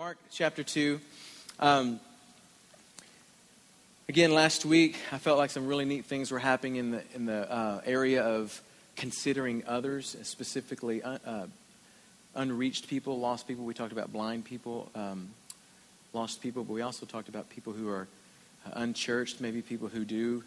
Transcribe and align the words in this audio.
Mark 0.00 0.16
chapter 0.30 0.62
2. 0.62 0.98
Um, 1.58 2.00
again, 4.08 4.32
last 4.32 4.64
week, 4.64 4.96
I 5.12 5.18
felt 5.18 5.36
like 5.36 5.50
some 5.50 5.66
really 5.66 5.84
neat 5.84 6.06
things 6.06 6.30
were 6.30 6.38
happening 6.38 6.76
in 6.76 6.92
the, 6.92 7.02
in 7.14 7.26
the 7.26 7.52
uh, 7.52 7.82
area 7.84 8.22
of 8.22 8.62
considering 8.96 9.62
others, 9.66 10.16
specifically 10.22 11.02
uh, 11.02 11.18
uh, 11.26 11.46
unreached 12.34 12.88
people, 12.88 13.20
lost 13.20 13.46
people. 13.46 13.66
We 13.66 13.74
talked 13.74 13.92
about 13.92 14.10
blind 14.10 14.46
people, 14.46 14.90
um, 14.94 15.28
lost 16.14 16.40
people, 16.40 16.64
but 16.64 16.72
we 16.72 16.80
also 16.80 17.04
talked 17.04 17.28
about 17.28 17.50
people 17.50 17.74
who 17.74 17.90
are 17.90 18.08
uh, 18.66 18.70
unchurched, 18.76 19.42
maybe 19.42 19.60
people 19.60 19.88
who 19.88 20.06
do 20.06 20.42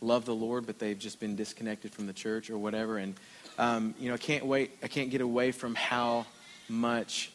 love 0.00 0.24
the 0.24 0.34
Lord, 0.34 0.64
but 0.64 0.78
they've 0.78 0.98
just 0.98 1.20
been 1.20 1.36
disconnected 1.36 1.92
from 1.92 2.06
the 2.06 2.14
church 2.14 2.48
or 2.48 2.56
whatever. 2.56 2.96
And, 2.96 3.16
um, 3.58 3.94
you 4.00 4.08
know, 4.08 4.14
I 4.14 4.18
can't 4.18 4.46
wait, 4.46 4.70
I 4.82 4.88
can't 4.88 5.10
get 5.10 5.20
away 5.20 5.52
from 5.52 5.74
how 5.74 6.24
much 6.70 7.32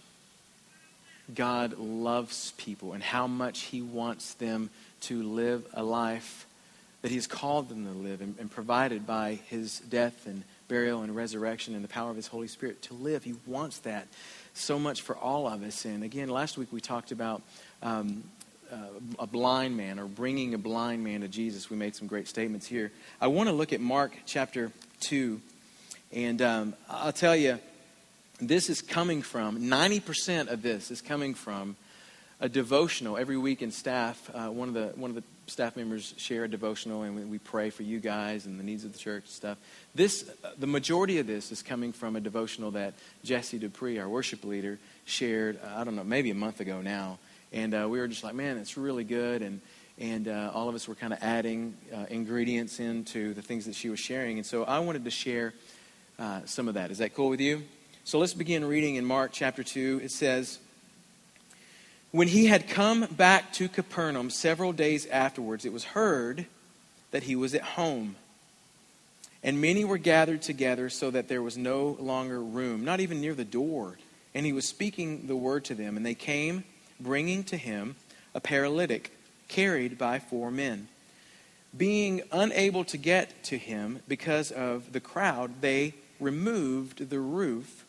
God 1.35 1.77
loves 1.77 2.53
people 2.57 2.93
and 2.93 3.03
how 3.03 3.27
much 3.27 3.61
He 3.61 3.81
wants 3.81 4.33
them 4.35 4.69
to 5.01 5.23
live 5.23 5.65
a 5.73 5.83
life 5.83 6.45
that 7.01 7.09
He 7.09 7.15
has 7.15 7.27
called 7.27 7.69
them 7.69 7.85
to 7.85 7.91
live 7.91 8.21
and, 8.21 8.35
and, 8.39 8.49
provided 8.49 9.05
by 9.05 9.39
His 9.47 9.79
death 9.79 10.25
and 10.25 10.43
burial 10.67 11.01
and 11.01 11.15
resurrection 11.15 11.75
and 11.75 11.83
the 11.83 11.89
power 11.89 12.09
of 12.09 12.15
His 12.15 12.27
Holy 12.27 12.47
Spirit 12.47 12.81
to 12.83 12.93
live. 12.93 13.23
He 13.23 13.35
wants 13.45 13.79
that 13.79 14.07
so 14.53 14.79
much 14.79 15.01
for 15.01 15.15
all 15.17 15.47
of 15.47 15.63
us. 15.63 15.85
And 15.85 16.03
again, 16.03 16.29
last 16.29 16.57
week 16.57 16.69
we 16.71 16.79
talked 16.79 17.11
about 17.11 17.41
um, 17.81 18.23
uh, 18.71 18.77
a 19.19 19.27
blind 19.27 19.75
man 19.75 19.99
or 19.99 20.05
bringing 20.05 20.53
a 20.53 20.57
blind 20.57 21.03
man 21.03 21.21
to 21.21 21.27
Jesus. 21.27 21.69
We 21.69 21.77
made 21.77 21.95
some 21.95 22.07
great 22.07 22.27
statements 22.27 22.65
here. 22.65 22.91
I 23.19 23.27
want 23.27 23.49
to 23.49 23.53
look 23.53 23.73
at 23.73 23.81
Mark 23.81 24.17
chapter 24.25 24.71
2. 25.01 25.41
And 26.13 26.41
um, 26.41 26.73
I'll 26.89 27.11
tell 27.11 27.35
you, 27.35 27.59
this 28.47 28.69
is 28.69 28.81
coming 28.81 29.21
from, 29.21 29.59
90% 29.59 30.49
of 30.49 30.61
this 30.61 30.91
is 30.91 31.01
coming 31.01 31.33
from 31.33 31.75
a 32.39 32.49
devotional. 32.49 33.17
Every 33.17 33.37
week 33.37 33.61
in 33.61 33.71
staff, 33.71 34.29
uh, 34.33 34.47
one, 34.47 34.67
of 34.67 34.73
the, 34.73 34.87
one 34.95 35.11
of 35.11 35.15
the 35.15 35.23
staff 35.47 35.75
members 35.75 36.13
share 36.17 36.43
a 36.43 36.49
devotional, 36.49 37.03
and 37.03 37.15
we, 37.15 37.23
we, 37.23 37.37
pray 37.37 37.69
for 37.69 37.83
you 37.83 37.99
guys 37.99 38.45
and 38.45 38.59
the 38.59 38.63
needs 38.63 38.83
of 38.83 38.91
the 38.91 38.99
church 38.99 39.23
and 39.23 39.31
stuff. 39.31 39.57
This, 39.95 40.29
uh, 40.43 40.51
the 40.57 40.67
majority 40.67 41.19
of 41.19 41.27
this 41.27 41.51
is 41.51 41.61
coming 41.61 41.93
from 41.93 42.15
a 42.15 42.19
devotional 42.19 42.71
that 42.71 42.95
Jesse 43.23 43.59
Dupree, 43.59 43.99
our 43.99 44.09
worship 44.09 44.43
leader, 44.43 44.79
shared, 45.05 45.59
uh, 45.63 45.79
I 45.79 45.83
don't 45.83 45.95
know, 45.95 46.03
maybe 46.03 46.31
a 46.31 46.35
month 46.35 46.59
ago 46.59 46.81
now. 46.81 47.19
And 47.51 47.73
uh, 47.73 47.87
we 47.89 47.99
were 47.99 48.07
just 48.07 48.23
like, 48.23 48.35
man, 48.35 48.57
it's 48.57 48.77
really 48.77 49.03
good. 49.03 49.41
And, 49.41 49.61
and 49.99 50.27
uh, 50.27 50.51
all 50.53 50.69
of 50.69 50.75
us 50.75 50.87
were 50.87 50.95
kind 50.95 51.13
of 51.13 51.19
adding 51.21 51.75
uh, 51.93 52.05
ingredients 52.09 52.79
into 52.79 53.33
the 53.33 53.41
things 53.41 53.65
that 53.67 53.75
she 53.75 53.89
was 53.89 53.99
sharing. 53.99 54.37
And 54.37 54.45
so 54.45 54.63
I 54.63 54.79
wanted 54.79 55.05
to 55.05 55.11
share 55.11 55.53
some 56.45 56.67
of 56.67 56.75
that. 56.75 56.89
Is 56.89 56.99
that 56.99 57.13
cool 57.13 57.29
with 57.29 57.41
you? 57.41 57.63
So 58.05 58.19
let's 58.19 58.33
begin 58.33 58.65
reading 58.65 58.95
in 58.95 59.05
Mark 59.05 59.31
chapter 59.31 59.63
2. 59.63 60.01
It 60.03 60.11
says, 60.11 60.59
When 62.11 62.27
he 62.27 62.47
had 62.47 62.67
come 62.67 63.05
back 63.05 63.53
to 63.53 63.69
Capernaum 63.69 64.29
several 64.29 64.73
days 64.73 65.05
afterwards, 65.05 65.63
it 65.63 65.71
was 65.71 65.85
heard 65.85 66.45
that 67.11 67.23
he 67.23 67.37
was 67.37 67.55
at 67.55 67.61
home. 67.61 68.17
And 69.41 69.61
many 69.61 69.85
were 69.85 69.97
gathered 69.97 70.41
together 70.41 70.89
so 70.89 71.11
that 71.11 71.29
there 71.29 71.41
was 71.41 71.57
no 71.57 71.95
longer 71.97 72.41
room, 72.41 72.83
not 72.83 72.99
even 72.99 73.21
near 73.21 73.33
the 73.33 73.45
door. 73.45 73.97
And 74.35 74.45
he 74.45 74.51
was 74.51 74.67
speaking 74.67 75.27
the 75.27 75.37
word 75.37 75.63
to 75.65 75.75
them. 75.75 75.95
And 75.95 76.05
they 76.05 76.13
came, 76.13 76.65
bringing 76.99 77.45
to 77.45 77.57
him 77.57 77.95
a 78.35 78.41
paralytic 78.41 79.17
carried 79.47 79.97
by 79.97 80.19
four 80.19 80.51
men. 80.51 80.89
Being 81.75 82.21
unable 82.33 82.83
to 82.83 82.97
get 82.97 83.45
to 83.45 83.57
him 83.57 84.01
because 84.09 84.51
of 84.51 84.91
the 84.91 84.99
crowd, 84.99 85.61
they 85.61 85.93
removed 86.19 87.09
the 87.09 87.19
roof 87.19 87.82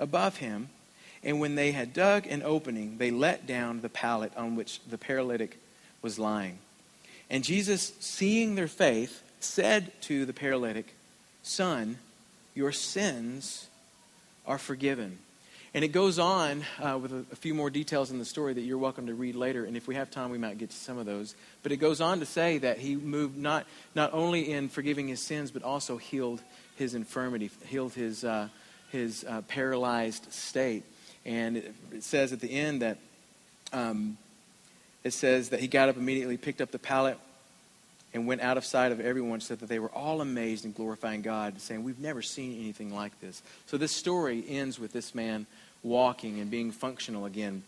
above 0.00 0.38
him. 0.38 0.68
And 1.22 1.38
when 1.38 1.54
they 1.54 1.72
had 1.72 1.92
dug 1.92 2.26
an 2.26 2.42
opening, 2.42 2.98
they 2.98 3.10
let 3.10 3.46
down 3.46 3.82
the 3.82 3.88
pallet 3.88 4.32
on 4.36 4.56
which 4.56 4.80
the 4.88 4.98
paralytic 4.98 5.58
was 6.02 6.18
lying. 6.18 6.58
And 7.28 7.44
Jesus, 7.44 7.92
seeing 8.00 8.54
their 8.54 8.68
faith, 8.68 9.22
said 9.38 9.92
to 10.02 10.24
the 10.24 10.32
paralytic, 10.32 10.94
Son, 11.42 11.98
your 12.54 12.72
sins 12.72 13.68
are 14.46 14.58
forgiven. 14.58 15.18
And 15.72 15.84
it 15.84 15.88
goes 15.88 16.18
on 16.18 16.64
uh, 16.82 16.98
with 16.98 17.12
a, 17.12 17.24
a, 17.30 17.36
few 17.36 17.54
more 17.54 17.70
details 17.70 18.10
in 18.10 18.18
the 18.18 18.24
story 18.24 18.52
that 18.54 18.62
you're 18.62 18.76
welcome 18.76 19.06
to 19.06 19.14
read 19.14 19.36
later. 19.36 19.64
And 19.64 19.76
if 19.76 19.86
we 19.86 19.94
have 19.94 20.10
time, 20.10 20.30
we 20.30 20.38
might 20.38 20.58
get 20.58 20.70
to 20.70 20.76
some 20.76 20.98
of 20.98 21.06
those. 21.06 21.36
But 21.62 21.70
it 21.70 21.76
goes 21.76 22.00
on 22.00 22.18
to 22.18 22.26
say 22.26 22.58
that 22.58 22.78
he 22.78 22.96
moved 22.96 23.38
not, 23.38 23.66
not 23.94 24.12
only 24.12 24.50
in 24.50 24.68
forgiving 24.68 25.06
his 25.06 25.20
sins, 25.20 25.52
but 25.52 25.62
also 25.62 25.96
healed 25.96 26.42
his 26.76 26.94
infirmity, 26.94 27.50
healed 27.66 27.92
his, 27.92 28.24
uh, 28.24 28.48
his 28.90 29.24
uh, 29.24 29.42
paralyzed 29.42 30.32
state. 30.32 30.84
And 31.24 31.56
it, 31.58 31.74
says 32.00 32.32
at 32.32 32.40
the 32.40 32.50
end 32.50 32.82
that 32.82 32.98
um, 33.72 34.16
it 35.04 35.12
says 35.12 35.50
that 35.50 35.60
he 35.60 35.68
got 35.68 35.88
up 35.88 35.96
immediately, 35.96 36.36
picked 36.36 36.60
up 36.60 36.70
the 36.70 36.78
pallet, 36.78 37.18
and 38.12 38.26
went 38.26 38.40
out 38.40 38.56
of 38.56 38.64
sight 38.64 38.90
of 38.90 39.00
everyone, 39.00 39.40
so 39.40 39.54
that 39.54 39.68
they 39.68 39.78
were 39.78 39.90
all 39.90 40.20
amazed 40.20 40.64
and 40.64 40.74
glorifying 40.74 41.22
God, 41.22 41.60
saying, 41.60 41.84
We've 41.84 42.00
never 42.00 42.22
seen 42.22 42.58
anything 42.58 42.92
like 42.92 43.18
this. 43.20 43.42
So 43.66 43.76
this 43.76 43.92
story 43.92 44.44
ends 44.48 44.78
with 44.78 44.92
this 44.92 45.14
man 45.14 45.46
walking 45.82 46.40
and 46.40 46.50
being 46.50 46.72
functional 46.72 47.24
again. 47.24 47.62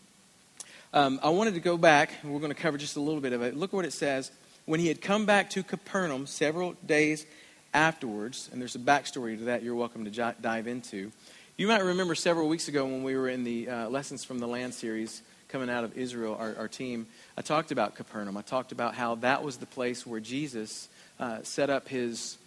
Um, 0.93 1.19
I 1.23 1.29
wanted 1.29 1.55
to 1.55 1.59
go 1.59 1.77
back, 1.77 2.11
we're 2.23 2.39
going 2.39 2.53
to 2.53 2.61
cover 2.61 2.77
just 2.77 2.97
a 2.97 2.99
little 2.99 3.21
bit 3.21 3.33
of 3.33 3.41
it. 3.41 3.55
Look 3.55 3.73
what 3.73 3.85
it 3.85 3.93
says. 3.93 4.31
When 4.65 4.79
he 4.79 4.87
had 4.87 5.01
come 5.01 5.25
back 5.25 5.49
to 5.51 5.63
Capernaum 5.63 6.27
several 6.27 6.73
days 6.85 7.25
afterwards, 7.73 8.49
and 8.51 8.61
there's 8.61 8.75
a 8.75 8.79
backstory 8.79 9.37
to 9.37 9.45
that 9.45 9.63
you're 9.63 9.75
welcome 9.75 10.05
to 10.05 10.11
j- 10.11 10.33
dive 10.41 10.67
into. 10.67 11.11
You 11.57 11.67
might 11.67 11.83
remember 11.83 12.15
several 12.15 12.47
weeks 12.47 12.67
ago 12.67 12.85
when 12.85 13.03
we 13.03 13.15
were 13.15 13.29
in 13.29 13.43
the 13.43 13.69
uh, 13.69 13.89
Lessons 13.89 14.23
from 14.23 14.39
the 14.39 14.47
Land 14.47 14.73
series 14.73 15.21
coming 15.49 15.69
out 15.69 15.83
of 15.83 15.95
Israel, 15.95 16.35
our, 16.39 16.55
our, 16.57 16.67
team, 16.67 17.05
I 17.37 17.43
talked 17.43 17.71
about 17.71 17.93
Capernaum. 17.93 18.37
I 18.37 18.41
talked 18.41 18.71
about 18.71 18.95
how 18.95 19.15
that 19.15 19.43
was 19.43 19.57
the 19.57 19.67
place 19.67 20.05
where 20.05 20.19
Jesus 20.19 20.89
uh, 21.19 21.43
set 21.43 21.69
up 21.69 21.87
his 21.87 22.39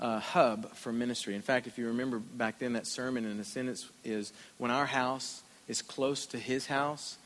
uh, 0.00 0.20
hub 0.20 0.72
for 0.74 0.92
ministry. 0.92 1.34
In 1.34 1.42
fact, 1.42 1.66
if 1.66 1.76
you 1.76 1.88
remember 1.88 2.20
back 2.20 2.60
then, 2.60 2.74
that 2.74 2.86
sermon 2.86 3.24
in 3.24 3.40
a 3.40 3.44
sentence 3.44 3.88
is 4.04 4.32
when 4.58 4.70
our 4.70 4.86
house 4.86 5.42
is 5.66 5.82
close 5.82 6.26
to 6.26 6.38
his 6.38 6.66
house, 6.66 7.16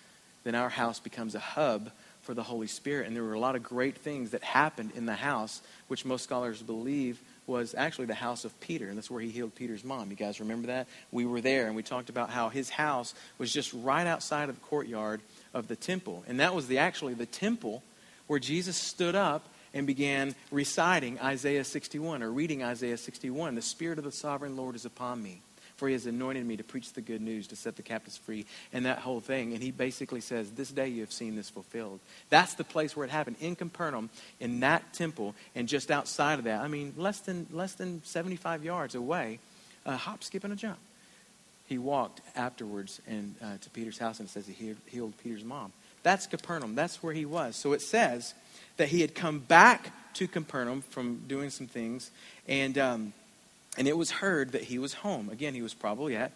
then 0.44 0.54
our 0.54 0.70
house 0.70 1.00
becomes 1.00 1.34
a 1.34 1.40
hub 1.40 1.90
for 2.22 2.32
the 2.32 2.42
Holy 2.42 2.66
Spirit. 2.66 3.06
And 3.06 3.14
there 3.14 3.22
were 3.22 3.34
a 3.34 3.38
lot 3.38 3.56
of 3.56 3.62
great 3.62 3.98
things 3.98 4.30
that 4.30 4.42
happened 4.42 4.92
in 4.94 5.04
the 5.04 5.14
house, 5.14 5.60
which 5.88 6.04
most 6.04 6.24
scholars 6.24 6.62
believe 6.62 7.20
was 7.46 7.74
actually 7.76 8.06
the 8.06 8.14
house 8.14 8.44
of 8.44 8.58
Peter, 8.60 8.88
and 8.88 8.96
that's 8.96 9.10
where 9.10 9.20
he 9.20 9.30
healed 9.30 9.54
Peter's 9.54 9.84
mom. 9.84 10.10
You 10.10 10.16
guys 10.16 10.40
remember 10.40 10.68
that? 10.68 10.88
We 11.12 11.26
were 11.26 11.40
there, 11.40 11.66
and 11.66 11.76
we 11.76 11.82
talked 11.82 12.08
about 12.08 12.30
how 12.30 12.48
his 12.48 12.70
house 12.70 13.14
was 13.38 13.52
just 13.52 13.72
right 13.72 14.06
outside 14.06 14.48
of 14.48 14.56
the 14.56 14.66
courtyard 14.66 15.20
of 15.54 15.68
the 15.68 15.76
temple. 15.76 16.24
And 16.26 16.40
that 16.40 16.54
was 16.54 16.66
the 16.66 16.78
actually 16.78 17.14
the 17.14 17.26
temple 17.26 17.82
where 18.26 18.40
Jesus 18.40 18.76
stood 18.76 19.14
up 19.14 19.48
and 19.72 19.86
began 19.86 20.34
reciting 20.50 21.20
Isaiah 21.20 21.64
61 21.64 22.22
or 22.22 22.30
reading 22.30 22.62
Isaiah 22.62 22.96
61. 22.96 23.54
The 23.54 23.62
Spirit 23.62 23.98
of 23.98 24.04
the 24.04 24.12
sovereign 24.12 24.56
Lord 24.56 24.74
is 24.74 24.84
upon 24.84 25.22
me 25.22 25.42
for 25.76 25.88
he 25.88 25.92
has 25.92 26.06
anointed 26.06 26.44
me 26.46 26.56
to 26.56 26.64
preach 26.64 26.92
the 26.92 27.00
good 27.00 27.20
news, 27.20 27.46
to 27.48 27.56
set 27.56 27.76
the 27.76 27.82
captives 27.82 28.16
free, 28.16 28.46
and 28.72 28.86
that 28.86 28.98
whole 28.98 29.20
thing. 29.20 29.52
And 29.52 29.62
he 29.62 29.70
basically 29.70 30.20
says, 30.20 30.50
This 30.50 30.70
day 30.70 30.88
you 30.88 31.00
have 31.02 31.12
seen 31.12 31.36
this 31.36 31.50
fulfilled. 31.50 32.00
That's 32.30 32.54
the 32.54 32.64
place 32.64 32.96
where 32.96 33.04
it 33.04 33.10
happened, 33.10 33.36
in 33.40 33.56
Capernaum, 33.56 34.10
in 34.40 34.60
that 34.60 34.94
temple, 34.94 35.34
and 35.54 35.68
just 35.68 35.90
outside 35.90 36.38
of 36.38 36.44
that, 36.44 36.62
I 36.62 36.68
mean, 36.68 36.94
less 36.96 37.20
than, 37.20 37.46
less 37.52 37.74
than 37.74 38.02
75 38.04 38.64
yards 38.64 38.94
away, 38.94 39.38
a 39.84 39.96
hop, 39.96 40.24
skip, 40.24 40.44
and 40.44 40.52
a 40.52 40.56
jump. 40.56 40.78
He 41.66 41.78
walked 41.78 42.20
afterwards 42.34 43.00
and, 43.06 43.34
uh, 43.42 43.58
to 43.60 43.70
Peter's 43.70 43.98
house, 43.98 44.20
and 44.20 44.28
says 44.28 44.46
he 44.46 44.74
healed 44.86 45.12
Peter's 45.22 45.44
mom. 45.44 45.72
That's 46.02 46.26
Capernaum. 46.26 46.74
That's 46.74 47.02
where 47.02 47.12
he 47.12 47.26
was. 47.26 47.56
So 47.56 47.72
it 47.72 47.82
says 47.82 48.34
that 48.76 48.88
he 48.88 49.00
had 49.00 49.14
come 49.14 49.40
back 49.40 49.92
to 50.14 50.26
Capernaum 50.26 50.82
from 50.82 51.22
doing 51.28 51.50
some 51.50 51.66
things, 51.66 52.10
and. 52.48 52.78
Um, 52.78 53.12
and 53.76 53.86
it 53.86 53.96
was 53.96 54.10
heard 54.10 54.52
that 54.52 54.64
he 54.64 54.78
was 54.78 54.94
home. 54.94 55.28
Again, 55.30 55.54
he 55.54 55.62
was 55.62 55.74
probably 55.74 56.16
at 56.16 56.32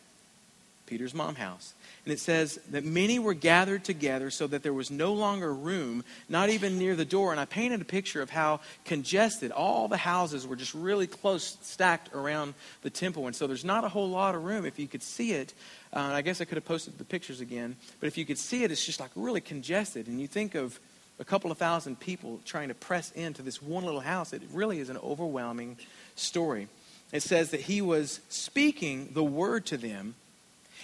Peter's 0.90 1.14
mom 1.14 1.36
house. 1.36 1.72
And 2.04 2.12
it 2.12 2.18
says 2.18 2.58
that 2.70 2.84
many 2.84 3.20
were 3.20 3.32
gathered 3.32 3.84
together 3.84 4.28
so 4.28 4.48
that 4.48 4.64
there 4.64 4.72
was 4.72 4.90
no 4.90 5.12
longer 5.12 5.54
room, 5.54 6.04
not 6.28 6.50
even 6.50 6.78
near 6.78 6.96
the 6.96 7.04
door. 7.04 7.30
And 7.30 7.40
I 7.40 7.44
painted 7.44 7.80
a 7.80 7.84
picture 7.84 8.20
of 8.20 8.28
how 8.28 8.60
congested 8.84 9.52
all 9.52 9.86
the 9.86 9.96
houses 9.96 10.46
were 10.46 10.56
just 10.56 10.74
really 10.74 11.06
close, 11.06 11.56
stacked 11.62 12.12
around 12.12 12.54
the 12.82 12.90
temple. 12.90 13.28
And 13.28 13.36
so 13.36 13.46
there's 13.46 13.64
not 13.64 13.84
a 13.84 13.88
whole 13.88 14.10
lot 14.10 14.34
of 14.34 14.44
room. 14.44 14.66
If 14.66 14.80
you 14.80 14.88
could 14.88 15.02
see 15.02 15.32
it, 15.32 15.54
uh, 15.94 16.00
I 16.00 16.22
guess 16.22 16.40
I 16.40 16.44
could 16.44 16.56
have 16.56 16.64
posted 16.64 16.98
the 16.98 17.04
pictures 17.04 17.40
again, 17.40 17.76
but 18.00 18.08
if 18.08 18.18
you 18.18 18.24
could 18.24 18.38
see 18.38 18.64
it, 18.64 18.72
it's 18.72 18.84
just 18.84 19.00
like 19.00 19.10
really 19.14 19.40
congested. 19.40 20.08
And 20.08 20.20
you 20.20 20.26
think 20.26 20.56
of 20.56 20.78
a 21.20 21.24
couple 21.24 21.52
of 21.52 21.58
thousand 21.58 22.00
people 22.00 22.40
trying 22.44 22.68
to 22.68 22.74
press 22.74 23.12
into 23.12 23.42
this 23.42 23.62
one 23.62 23.84
little 23.84 24.00
house, 24.00 24.32
it 24.32 24.42
really 24.52 24.80
is 24.80 24.88
an 24.88 24.98
overwhelming 24.98 25.76
story 26.16 26.68
it 27.12 27.22
says 27.22 27.50
that 27.50 27.62
he 27.62 27.80
was 27.80 28.20
speaking 28.28 29.10
the 29.12 29.24
word 29.24 29.66
to 29.66 29.76
them, 29.76 30.14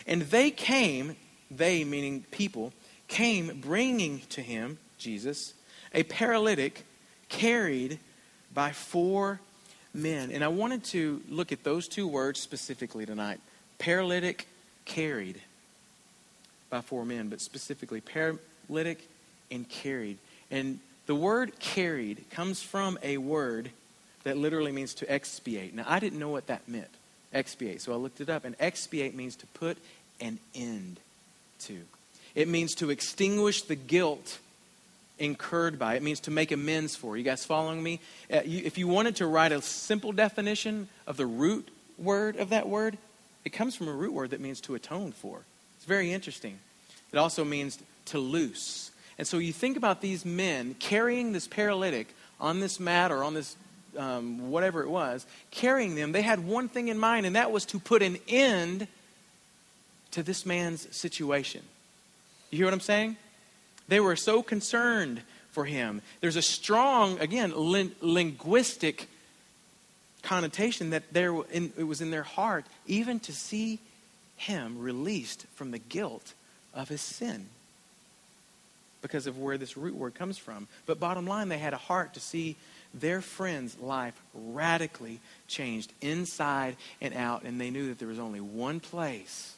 and 0.07 0.23
they 0.23 0.51
came, 0.51 1.17
they 1.51 1.85
meaning 1.85 2.25
people, 2.31 2.73
came 3.09 3.61
bringing 3.61 4.21
to 4.31 4.41
him, 4.41 4.79
Jesus, 4.99 5.55
a 5.95 6.03
paralytic 6.03 6.85
carried 7.29 7.99
by 8.53 8.73
four 8.73 9.41
men. 9.95 10.31
And 10.31 10.43
I 10.43 10.49
wanted 10.49 10.85
to 10.85 11.23
look 11.29 11.53
at 11.53 11.65
those 11.65 11.89
two 11.89 12.07
words 12.07 12.41
specifically 12.41 13.07
tonight 13.07 13.41
paralytic 13.79 14.47
carried 14.87 15.41
by 16.71 16.81
four 16.81 17.05
men, 17.05 17.29
but 17.29 17.41
specifically 17.41 18.01
paralytic 18.01 19.07
and 19.51 19.69
carried. 19.69 20.19
And 20.51 20.81
the 21.07 21.15
word 21.15 21.59
carried 21.59 22.25
comes 22.31 22.63
from 22.63 22.99
a 23.03 23.19
word 23.19 23.71
that 24.27 24.37
literally 24.37 24.73
means 24.73 24.93
to 24.95 25.11
expiate. 25.11 25.73
Now, 25.73 25.85
I 25.87 26.01
didn't 26.01 26.19
know 26.19 26.31
what 26.31 26.49
that 26.49 26.69
meant, 26.69 26.91
expiate. 27.33 27.81
So 27.81 27.93
I 27.93 27.97
looked 27.97 28.21
it 28.21 28.29
up, 28.29 28.45
and 28.45 28.57
expiate 28.59 29.15
means 29.15 29.37
to 29.37 29.47
put 29.47 29.79
an 30.21 30.41
end 30.53 30.99
to. 31.61 31.83
It 32.35 32.49
means 32.49 32.75
to 32.77 32.91
extinguish 32.91 33.63
the 33.63 33.77
guilt 33.77 34.41
incurred 35.21 35.79
by. 35.79 35.95
It 35.95 36.03
means 36.03 36.19
to 36.21 36.33
make 36.33 36.51
amends 36.51 36.97
for. 36.97 37.17
You 37.17 37.23
guys 37.23 37.45
following 37.45 37.81
me? 37.81 38.01
Uh, 38.29 38.41
if 38.45 38.79
you 38.79 38.89
wanted 38.89 39.15
to 39.17 39.29
write 39.29 39.53
a 39.53 39.63
simple 39.63 40.11
definition 40.11 40.89
of 41.07 41.17
the 41.17 41.25
root 41.25 41.69
word 41.97 42.35
of 42.35 42.49
that 42.49 42.69
word, 42.69 42.99
it 43.45 43.51
comes 43.51 43.77
from 43.77 43.87
a 43.87 43.93
root 43.93 44.13
word 44.13 44.31
that 44.31 44.41
means 44.41 44.61
to 44.63 44.75
atone 44.75 45.13
for. 45.13 45.43
It's 45.77 45.87
very 45.87 46.13
interesting. 46.13 46.59
It 47.13 47.17
also 47.17 47.45
means 47.45 47.79
to 48.07 48.19
loose. 48.19 48.91
And 49.19 49.27
so 49.27 49.39
you 49.39 49.53
think 49.53 49.77
about 49.77 50.01
these 50.01 50.25
men 50.25 50.75
carrying 50.81 51.31
this 51.31 51.47
paralytic 51.47 52.09
on 52.41 52.59
this 52.59 52.81
mat 52.81 53.13
or 53.13 53.23
on 53.23 53.35
this 53.35 53.55
um, 53.97 54.51
whatever 54.51 54.83
it 54.83 54.89
was, 54.89 55.27
carrying 55.51 55.95
them. 55.95 56.13
They 56.13 56.23
had 56.23 56.47
one 56.47 56.69
thing 56.69 56.89
in 56.89 56.99
mind, 56.99 57.27
and 57.27 57.37
that 57.37 57.51
was 57.51 57.65
to 57.67 57.79
put 57.79 58.03
an 58.03 58.19
end 58.29 58.89
to 60.13 60.23
this 60.23 60.47
man's 60.47 60.95
situation. 60.97 61.63
You 62.51 62.59
hear 62.59 62.67
what 62.67 62.75
I'm 62.75 62.81
saying? 62.81 63.17
They 63.89 64.01
were 64.01 64.17
so 64.17 64.43
concerned 64.43 65.23
for 65.51 65.65
him. 65.65 66.03
There's 66.21 66.37
a 66.37 66.43
strong, 66.43 67.19
again, 67.21 67.53
lin- 67.55 67.95
linguistic 68.01 69.09
connotation 70.23 70.91
that 70.91 71.05
there 71.13 71.35
in, 71.53 71.73
it 71.77 71.85
was 71.85 72.01
in 72.01 72.11
their 72.11 72.25
heart 72.25 72.67
even 72.87 73.21
to 73.21 73.33
see 73.33 73.79
him 74.37 74.79
released 74.79 75.47
from 75.55 75.71
the 75.71 75.79
guilt 75.79 76.35
of 76.75 76.89
his 76.89 77.01
sin 77.01 77.47
because 79.01 79.27
of 79.27 79.39
where 79.39 79.57
this 79.57 79.77
root 79.77 79.95
word 79.95 80.15
comes 80.15 80.37
from. 80.37 80.67
But 80.85 80.99
bottom 80.99 81.27
line, 81.27 81.49
they 81.49 81.59
had 81.59 81.73
a 81.73 81.79
heart 81.79 82.15
to 82.15 82.21
see 82.21 82.57
their 83.01 83.21
friend's 83.21 83.79
life 83.79 84.21
radically 84.35 85.21
changed 85.49 85.93
inside 86.01 86.77
and 87.01 87.15
out, 87.15 87.43
and 87.43 87.61
they 87.61 87.71
knew 87.71 87.89
that 87.89 87.99
there 87.99 88.09
was 88.09 88.19
only 88.19 88.41
one 88.41 88.81
place 88.81 89.57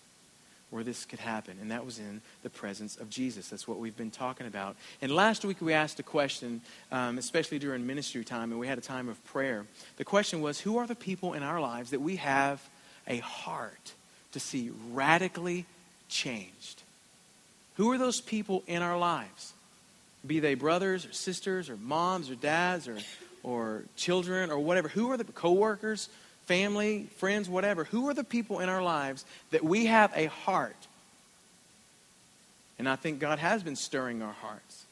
where 0.70 0.85
this 0.85 1.06
could 1.06 1.19
happen, 1.19 1.56
and 1.62 1.70
that 1.70 1.85
was 1.85 1.99
in 1.99 2.20
the 2.43 2.50
presence 2.50 2.96
of 2.96 3.08
Jesus. 3.08 3.49
That's 3.49 3.67
what 3.67 3.79
we've 3.79 3.96
been 3.96 4.11
talking 4.11 4.46
about. 4.46 4.76
And 5.00 5.11
last 5.14 5.44
week 5.44 5.62
we 5.62 5.73
asked 5.73 5.99
a 5.99 6.02
question, 6.02 6.61
um, 6.93 7.17
especially 7.17 7.58
during 7.58 7.87
ministry 7.87 8.23
time, 8.23 8.50
and 8.50 8.61
we 8.61 8.67
had 8.67 8.76
a 8.76 8.82
time 8.82 9.08
of 9.08 9.23
prayer. 9.25 9.64
The 9.96 10.05
question 10.05 10.43
was 10.43 10.61
Who 10.61 10.76
are 10.76 10.87
the 10.87 10.94
people 10.94 11.32
in 11.32 11.43
our 11.43 11.61
lives 11.61 11.90
that 11.90 12.00
we 12.00 12.17
have 12.17 12.61
a 13.06 13.19
heart 13.19 13.93
to 14.32 14.40
see 14.40 14.70
radically 14.93 15.64
changed? 16.08 16.82
Who 17.76 17.90
are 17.93 17.99
those 17.99 18.20
people 18.20 18.62
in 18.67 18.82
our 18.82 18.99
lives? 18.99 19.55
Be 20.26 20.40
they 20.40 20.55
brothers 20.55 21.06
or 21.06 21.12
sisters 21.12 21.70
or 21.70 21.76
moms 21.76 22.29
or 22.29 22.35
dads 22.35 22.88
or, 22.88 22.99
or 23.43 23.85
children 23.96 24.50
or 24.50 24.58
whatever. 24.58 24.88
Who 24.88 25.11
are 25.11 25.17
the 25.17 25.25
coworkers? 25.25 26.08
family, 26.49 27.06
friends, 27.19 27.46
whatever, 27.46 27.85
who 27.85 28.08
are 28.08 28.14
the 28.14 28.25
people 28.25 28.61
in 28.61 28.70
our 28.70 28.82
lives 28.82 29.25
that 29.50 29.62
we 29.62 29.85
have 29.85 30.11
a 30.17 30.26
heart? 30.26 30.75
And 32.79 32.88
I 32.88 32.96
think 32.96 33.20
God 33.20 33.38
has 33.38 33.62
been 33.62 33.76
stirring 33.76 34.23
our 34.23 34.32
hearts. 34.32 34.87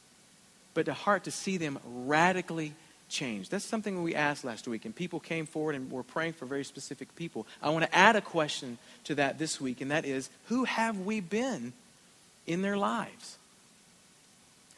But 0.74 0.86
a 0.86 0.92
heart 0.92 1.24
to 1.24 1.30
see 1.30 1.56
them 1.56 1.78
radically 2.04 2.74
changed. 3.08 3.50
That's 3.50 3.64
something 3.64 4.02
we 4.02 4.14
asked 4.14 4.44
last 4.44 4.68
week, 4.68 4.84
and 4.84 4.94
people 4.94 5.18
came 5.18 5.46
forward 5.46 5.74
and 5.74 5.90
were 5.90 6.02
praying 6.02 6.34
for 6.34 6.44
very 6.44 6.64
specific 6.64 7.16
people. 7.16 7.46
I 7.62 7.70
want 7.70 7.86
to 7.86 7.94
add 7.94 8.16
a 8.16 8.20
question 8.20 8.76
to 9.04 9.14
that 9.14 9.38
this 9.38 9.58
week, 9.58 9.80
and 9.80 9.90
that 9.90 10.04
is 10.04 10.28
who 10.46 10.64
have 10.64 11.00
we 11.00 11.20
been 11.20 11.72
in 12.46 12.60
their 12.60 12.76
lives? 12.76 13.38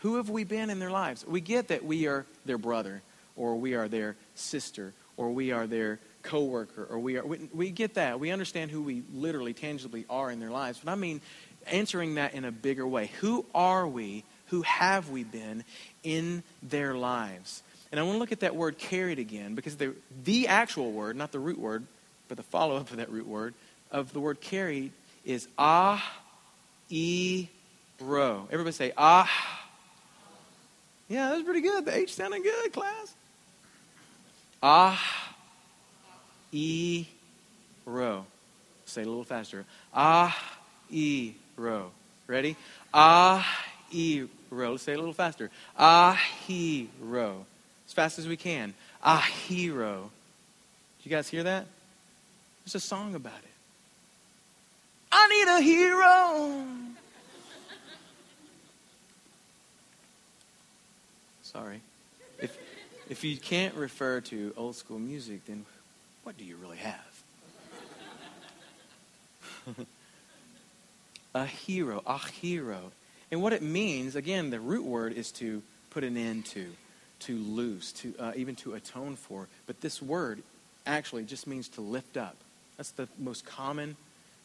Who 0.03 0.15
have 0.17 0.31
we 0.31 0.45
been 0.45 0.71
in 0.71 0.79
their 0.79 0.93
lives? 0.93 1.27
We 1.27 1.41
get 1.41 1.69
that 1.69 1.85
we 1.85 2.07
are 2.07 2.25
their 2.47 2.59
brother, 2.59 3.03
or 3.39 3.57
we 3.57 3.75
are 3.75 3.89
their 3.89 4.17
sister, 4.35 4.93
or 5.17 5.31
we 5.31 5.53
are 5.53 5.67
their 5.67 5.99
coworker 6.23 6.87
or 6.91 6.99
we 6.99 7.17
are 7.17 7.25
we, 7.25 7.49
we 7.55 7.71
get 7.71 7.95
that. 7.95 8.21
We 8.21 8.31
understand 8.31 8.71
who 8.71 8.83
we 8.83 9.03
literally 9.13 9.55
tangibly 9.55 10.05
are 10.11 10.31
in 10.31 10.41
their 10.41 10.51
lives. 10.51 10.81
But 10.85 10.93
i 10.93 10.95
mean 10.95 11.21
answering 11.67 12.17
that 12.17 12.35
in 12.35 12.45
a 12.45 12.53
bigger 12.53 12.87
way. 12.87 13.11
Who 13.21 13.45
are 13.55 13.87
we? 13.87 14.25
Who 14.47 14.63
have 14.63 15.11
we 15.11 15.25
been 15.25 15.65
in 16.03 16.43
their 16.63 16.95
lives? 16.95 17.63
And 17.91 17.99
i 17.99 18.03
want 18.03 18.17
to 18.17 18.19
look 18.19 18.33
at 18.33 18.41
that 18.41 18.55
word 18.55 18.79
carried 18.79 19.19
again 19.19 19.55
because 19.55 19.77
the, 19.77 19.95
the 20.25 20.49
actual 20.49 20.93
word 20.93 21.17
not 21.17 21.33
the 21.33 21.39
root 21.39 21.59
word 21.59 21.87
but 22.29 22.37
the 22.37 22.43
follow-up 22.43 22.91
of 22.91 22.99
that 22.99 23.11
root 23.11 23.27
word 23.27 23.55
of 23.91 24.13
the 24.13 24.21
word 24.21 24.41
carried 24.41 24.93
is 25.25 25.49
ah 25.57 26.05
e 26.91 27.49
ro 28.01 28.47
everybody 28.51 28.75
say 28.75 28.93
ah. 28.97 29.31
Yeah 31.09 31.31
that 31.31 31.37
was 31.37 31.45
pretty 31.45 31.63
good. 31.63 31.87
The 31.87 31.97
h 31.97 32.15
sounded 32.15 32.43
good 32.43 32.73
class 32.73 33.15
ah 34.63 35.29
E 36.53 37.07
ro. 37.85 38.25
Say 38.87 39.03
it 39.03 39.07
a 39.07 39.11
little 39.11 39.25
faster. 39.25 39.65
Ah, 39.93 40.37
e 40.91 41.35
ro. 41.57 41.91
Ready? 42.27 42.57
Ah, 42.93 43.47
e 43.93 44.25
ro. 44.51 44.73
Let's 44.73 44.83
say 44.83 44.93
it 44.93 44.97
a 44.97 44.99
little 44.99 45.15
faster. 45.15 45.51
Ah, 45.77 46.21
he 46.47 46.89
ro. 47.03 47.45
As 47.87 47.93
fast 47.93 48.19
as 48.19 48.27
we 48.27 48.37
can. 48.37 48.75
Ah, 49.03 49.27
hero. 49.47 50.11
Did 50.99 51.11
you 51.11 51.17
guys 51.17 51.29
hear 51.29 51.43
that? 51.43 51.67
There's 52.65 52.75
a 52.75 52.81
song 52.81 53.15
about 53.15 53.39
it. 53.39 53.45
I 55.11 55.29
need 55.29 55.49
a 55.49 55.61
hero. 55.63 56.67
Sorry. 61.43 61.81
If, 63.09 63.25
you 63.25 63.39
can't 63.39 63.75
refer 63.75 64.21
to 64.23 64.53
old 64.57 64.77
school 64.77 64.99
music, 64.99 65.47
then 65.47 65.65
what 66.25 66.37
do 66.37 66.45
you 66.45 66.57
really 66.57 66.77
have? 66.77 67.23
a 71.35 71.47
hero, 71.47 72.03
a 72.07 72.19
hero. 72.19 72.93
And 73.31 73.43
what 73.43 73.53
it 73.55 73.63
means, 73.63 74.15
again, 74.15 74.51
the 74.51 74.61
root 74.61 74.85
word 74.85 75.15
is 75.15 75.33
to 75.33 75.63
put 75.91 76.05
an 76.05 76.17
end 76.19 76.45
to, 76.47 76.67
to 77.21 77.37
lose, 77.37 77.93
to 77.93 78.15
uh, 78.19 78.33
even 78.37 78.57
to 78.57 78.75
atone 78.75 79.17
for. 79.17 79.49
But 79.67 79.81
this 79.81 80.03
word 80.03 80.43
actually 80.87 81.25
just 81.25 81.47
means 81.47 81.69
to 81.71 81.81
lift 81.81 82.17
up. 82.19 82.37
That's 82.77 82.91
the 82.91 83.09
most 83.19 83.47
common 83.47 83.97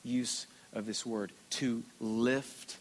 use 0.04 0.48
of 0.74 0.86
this 0.86 1.06
word, 1.06 1.32
to 1.52 1.84
lift 2.00 2.78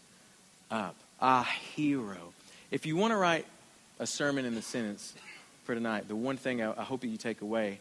up. 0.71 0.95
A 1.19 1.43
hero. 1.43 2.33
If 2.71 2.85
you 2.85 2.95
want 2.95 3.11
to 3.11 3.17
write 3.17 3.45
a 3.99 4.07
sermon 4.07 4.45
in 4.45 4.55
the 4.55 4.61
sentence 4.61 5.13
for 5.63 5.75
tonight, 5.75 6.07
the 6.07 6.15
one 6.15 6.37
thing 6.37 6.61
I, 6.61 6.71
I 6.71 6.83
hope 6.83 7.01
that 7.01 7.07
you 7.07 7.17
take 7.17 7.41
away 7.41 7.79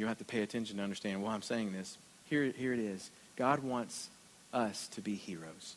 you 0.00 0.06
have 0.06 0.18
to 0.18 0.24
pay 0.24 0.40
attention 0.42 0.78
to 0.78 0.82
understand 0.82 1.22
why 1.22 1.34
I'm 1.34 1.42
saying 1.42 1.72
this. 1.72 1.98
Here, 2.30 2.44
here 2.56 2.72
it 2.72 2.78
is. 2.78 3.10
God 3.36 3.62
wants 3.62 4.08
us 4.52 4.88
to 4.88 5.02
be 5.02 5.14
heroes. 5.14 5.76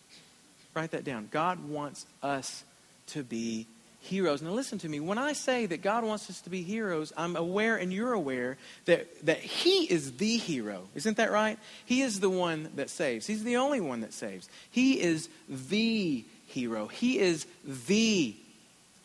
Write 0.74 0.92
that 0.92 1.04
down. 1.04 1.28
God 1.30 1.68
wants 1.68 2.06
us 2.24 2.64
to 3.08 3.22
be 3.22 3.68
heroes. 4.00 4.42
Now, 4.42 4.52
listen 4.52 4.80
to 4.80 4.90
me. 4.90 5.02
When 5.02 5.18
I 5.18 5.34
say 5.34 5.66
that 5.66 5.82
God 5.82 6.06
wants 6.06 6.30
us 6.30 6.40
to 6.42 6.50
be 6.50 6.64
heroes, 6.64 7.12
I'm 7.18 7.36
aware 7.36 7.76
and 7.76 7.92
you're 7.92 8.14
aware 8.14 8.58
that, 8.86 9.26
that 9.26 9.40
He 9.40 9.92
is 9.92 10.14
the 10.14 10.38
hero. 10.38 10.88
Isn't 10.96 11.18
that 11.18 11.32
right? 11.32 11.60
He 11.86 12.02
is 12.02 12.22
the 12.22 12.30
one 12.30 12.70
that 12.78 12.90
saves. 12.90 13.28
He's 13.28 13.44
the 13.44 13.58
only 13.58 13.82
one 13.82 14.02
that 14.02 14.14
saves. 14.14 14.48
He 14.72 15.02
is 15.02 15.28
the 15.50 16.24
hero. 16.48 16.88
He 16.88 17.20
is 17.20 17.46
the 17.66 18.36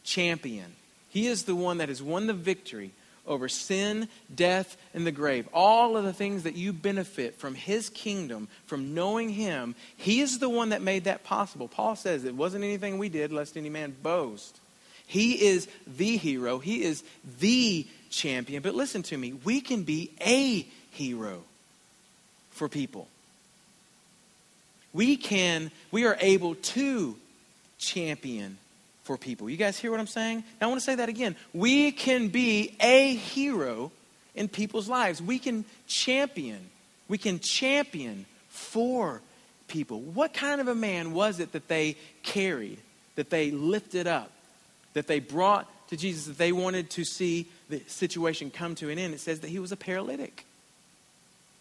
champion. 0.05 0.77
He 1.11 1.27
is 1.27 1.45
the 1.45 1.57
one 1.57 1.79
that 1.79 1.89
has 1.89 2.03
won 2.03 2.27
the 2.27 2.35
victory 2.35 2.93
over 3.29 3.49
sin, 3.49 4.09
death, 4.35 4.77
and 4.95 5.07
the 5.07 5.13
grave. 5.13 5.49
All 5.53 5.97
of 5.97 6.05
the 6.05 6.13
things 6.13 6.43
that 6.43 6.57
you 6.57 6.73
benefit 6.73 7.39
from 7.39 7.55
His 7.55 7.91
kingdom, 7.91 8.49
from 8.67 8.95
knowing 8.95 9.29
Him, 9.29 9.75
He 9.97 10.21
is 10.21 10.39
the 10.39 10.49
one 10.49 10.71
that 10.71 10.83
made 10.83 11.05
that 11.05 11.25
possible. 11.25 11.69
Paul 11.69 11.95
says 11.95 12.25
it 12.25 12.35
wasn't 12.35 12.65
anything 12.65 12.99
we 12.99 13.09
did, 13.09 13.33
lest 13.33 13.57
any 13.57 13.69
man 13.69 13.95
boast. 14.03 14.59
He 15.07 15.47
is 15.47 15.69
the 15.87 16.17
hero, 16.17 16.59
He 16.59 16.83
is 16.83 17.05
the 17.39 17.87
champion. 18.11 18.63
But 18.63 18.75
listen 18.75 19.03
to 19.05 19.17
me, 19.17 19.33
we 19.33 19.61
can 19.61 19.85
be 19.85 20.11
a 20.21 20.67
hero 20.91 21.43
for 22.51 22.69
people. 22.69 23.09
We 24.93 25.17
can, 25.17 25.71
we 25.91 26.07
are 26.07 26.17
able 26.21 26.55
to 26.55 27.17
champion 27.79 28.59
for 29.09 29.17
people. 29.17 29.49
You 29.49 29.57
guys 29.57 29.79
hear 29.79 29.91
what 29.91 30.01
I'm 30.01 30.07
saying? 30.07 30.45
Now, 30.61 30.67
I 30.67 30.69
want 30.69 30.83
to 30.83 30.85
say 30.85 30.97
that 30.97 31.09
again. 31.09 31.35
We 31.55 31.93
can 31.93 32.29
be 32.29 32.77
a 32.79 33.15
hero 33.15 33.91
in 34.35 34.49
people's 34.49 34.87
lives. 34.87 35.23
We 35.23 35.39
can 35.39 35.65
champion. 35.87 36.69
We 37.09 37.17
can 37.17 37.41
champion 37.41 38.27
for 38.51 39.23
people. 39.67 40.01
What 40.01 40.35
kind 40.35 40.61
of 40.61 40.69
a 40.69 40.75
man 40.75 41.15
was 41.15 41.41
it 41.41 41.53
that 41.53 41.69
they 41.69 41.97
carried, 42.23 42.81
that 43.15 43.31
they 43.31 43.51
lifted 43.51 44.07
up, 44.07 44.31
that 44.93 45.07
they 45.07 45.21
brought 45.21 45.67
to 45.89 45.97
Jesus, 45.97 46.27
that 46.27 46.37
they 46.37 46.53
wanted 46.53 46.91
to 46.91 47.05
see 47.07 47.47
the 47.71 47.81
situation 47.87 48.51
come 48.51 48.75
to 48.75 48.91
an 48.91 48.99
end? 48.99 49.15
It 49.15 49.21
says 49.21 49.41
that 49.41 49.49
he 49.49 49.59
was 49.59 49.73
a 49.73 49.77
paralytic. 49.77 50.45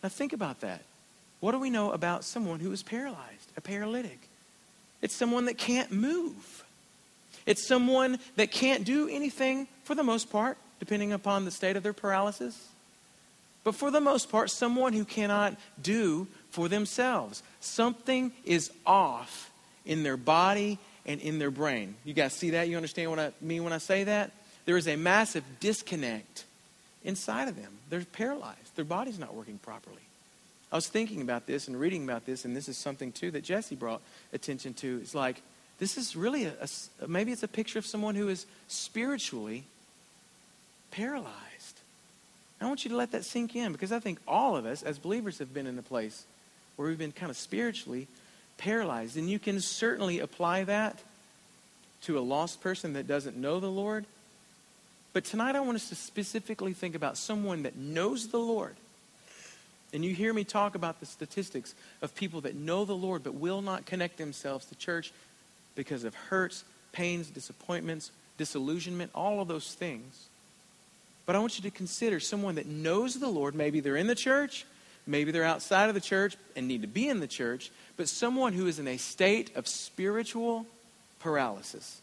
Now, 0.03 0.09
think 0.09 0.33
about 0.33 0.59
that. 0.59 0.81
What 1.39 1.53
do 1.53 1.59
we 1.59 1.69
know 1.69 1.93
about 1.93 2.25
someone 2.25 2.59
who 2.59 2.73
is 2.73 2.83
paralyzed, 2.83 3.53
a 3.55 3.61
paralytic? 3.61 4.19
It's 5.01 5.15
someone 5.15 5.45
that 5.45 5.57
can't 5.57 5.93
move. 5.93 6.65
It's 7.47 7.65
someone 7.65 8.19
that 8.35 8.51
can't 8.51 8.83
do 8.83 9.09
anything 9.09 9.67
for 9.83 9.95
the 9.95 10.03
most 10.03 10.29
part, 10.29 10.57
depending 10.79 11.13
upon 11.13 11.45
the 11.45 11.51
state 11.51 11.75
of 11.75 11.81
their 11.81 11.93
paralysis. 11.93 12.67
But 13.63 13.73
for 13.73 13.89
the 13.89 14.01
most 14.01 14.29
part, 14.29 14.51
someone 14.51 14.93
who 14.93 15.03
cannot 15.03 15.55
do 15.81 16.27
for 16.51 16.69
themselves. 16.69 17.41
Something 17.59 18.31
is 18.45 18.71
off 18.85 19.49
in 19.85 20.03
their 20.03 20.17
body 20.17 20.77
and 21.05 21.19
in 21.21 21.39
their 21.39 21.51
brain. 21.51 21.95
You 22.03 22.13
guys 22.13 22.33
see 22.33 22.51
that? 22.51 22.67
You 22.69 22.75
understand 22.75 23.09
what 23.09 23.19
I 23.19 23.31
mean 23.41 23.63
when 23.63 23.73
I 23.73 23.77
say 23.79 24.03
that? 24.03 24.31
There 24.65 24.77
is 24.77 24.87
a 24.87 24.97
massive 24.97 25.43
disconnect 25.59 26.45
inside 27.03 27.47
of 27.47 27.55
them. 27.55 27.71
They're 27.89 28.01
paralyzed, 28.01 28.75
their 28.75 28.85
body's 28.85 29.17
not 29.17 29.33
working 29.33 29.57
properly. 29.59 29.95
I 30.71 30.75
was 30.75 30.87
thinking 30.87 31.21
about 31.21 31.47
this 31.47 31.69
and 31.69 31.79
reading 31.79 32.03
about 32.03 32.25
this, 32.25 32.43
and 32.43 32.53
this 32.53 32.67
is 32.67 32.77
something 32.77 33.13
too 33.13 33.31
that 33.31 33.45
Jesse 33.45 33.75
brought 33.75 34.01
attention 34.33 34.73
to. 34.75 34.99
It's 35.01 35.15
like, 35.15 35.41
this 35.79 35.97
is 35.97 36.15
really 36.15 36.45
a, 36.45 36.53
a 37.01 37.07
maybe 37.07 37.31
it's 37.31 37.43
a 37.43 37.47
picture 37.47 37.79
of 37.79 37.85
someone 37.85 38.15
who 38.15 38.29
is 38.29 38.45
spiritually 38.67 39.63
paralyzed. 40.91 41.33
I 42.59 42.65
want 42.65 42.83
you 42.83 42.89
to 42.89 42.97
let 42.97 43.11
that 43.11 43.23
sink 43.23 43.55
in 43.55 43.71
because 43.71 43.91
I 43.91 43.99
think 43.99 44.19
all 44.27 44.55
of 44.57 44.65
us 44.65 44.81
as 44.81 44.97
believers 44.97 45.37
have 45.39 45.53
been 45.53 45.67
in 45.67 45.77
a 45.77 45.83
place 45.83 46.25
where 46.75 46.87
we've 46.87 46.97
been 46.97 47.11
kind 47.11 47.29
of 47.29 47.37
spiritually 47.37 48.07
paralyzed. 48.57 49.15
And 49.15 49.29
you 49.29 49.37
can 49.37 49.61
certainly 49.61 50.19
apply 50.19 50.63
that 50.63 50.97
to 52.03 52.17
a 52.17 52.21
lost 52.21 52.61
person 52.61 52.93
that 52.93 53.07
doesn't 53.07 53.37
know 53.37 53.59
the 53.59 53.69
Lord. 53.69 54.05
But 55.13 55.23
tonight 55.23 55.55
I 55.55 55.59
want 55.59 55.75
us 55.75 55.89
to 55.89 55.95
specifically 55.95 56.73
think 56.73 56.95
about 56.95 57.17
someone 57.17 57.63
that 57.63 57.75
knows 57.75 58.29
the 58.29 58.39
Lord 58.39 58.75
and 59.93 60.03
you 60.03 60.13
hear 60.13 60.33
me 60.33 60.43
talk 60.43 60.75
about 60.75 60.99
the 60.99 61.05
statistics 61.05 61.73
of 62.01 62.13
people 62.15 62.41
that 62.41 62.55
know 62.55 62.85
the 62.85 62.95
Lord 62.95 63.23
but 63.23 63.35
will 63.35 63.61
not 63.61 63.85
connect 63.85 64.17
themselves 64.17 64.65
to 64.65 64.75
church 64.75 65.13
because 65.77 66.03
of 66.03 66.13
hurts, 66.13 66.65
pains, 66.91 67.29
disappointments, 67.29 68.11
disillusionment, 68.37 69.11
all 69.15 69.39
of 69.39 69.47
those 69.47 69.73
things. 69.73 70.27
But 71.25 71.35
I 71.35 71.39
want 71.39 71.57
you 71.57 71.69
to 71.69 71.75
consider 71.75 72.19
someone 72.19 72.55
that 72.55 72.65
knows 72.65 73.19
the 73.19 73.27
Lord. 73.27 73.55
Maybe 73.55 73.79
they're 73.79 73.95
in 73.95 74.07
the 74.07 74.15
church, 74.15 74.65
maybe 75.05 75.31
they're 75.31 75.43
outside 75.45 75.87
of 75.87 75.95
the 75.95 76.01
church 76.01 76.35
and 76.55 76.67
need 76.67 76.81
to 76.81 76.87
be 76.87 77.07
in 77.07 77.21
the 77.21 77.27
church, 77.27 77.71
but 77.95 78.09
someone 78.09 78.53
who 78.53 78.67
is 78.67 78.79
in 78.79 78.87
a 78.87 78.97
state 78.97 79.55
of 79.55 79.67
spiritual 79.67 80.65
paralysis. 81.19 82.01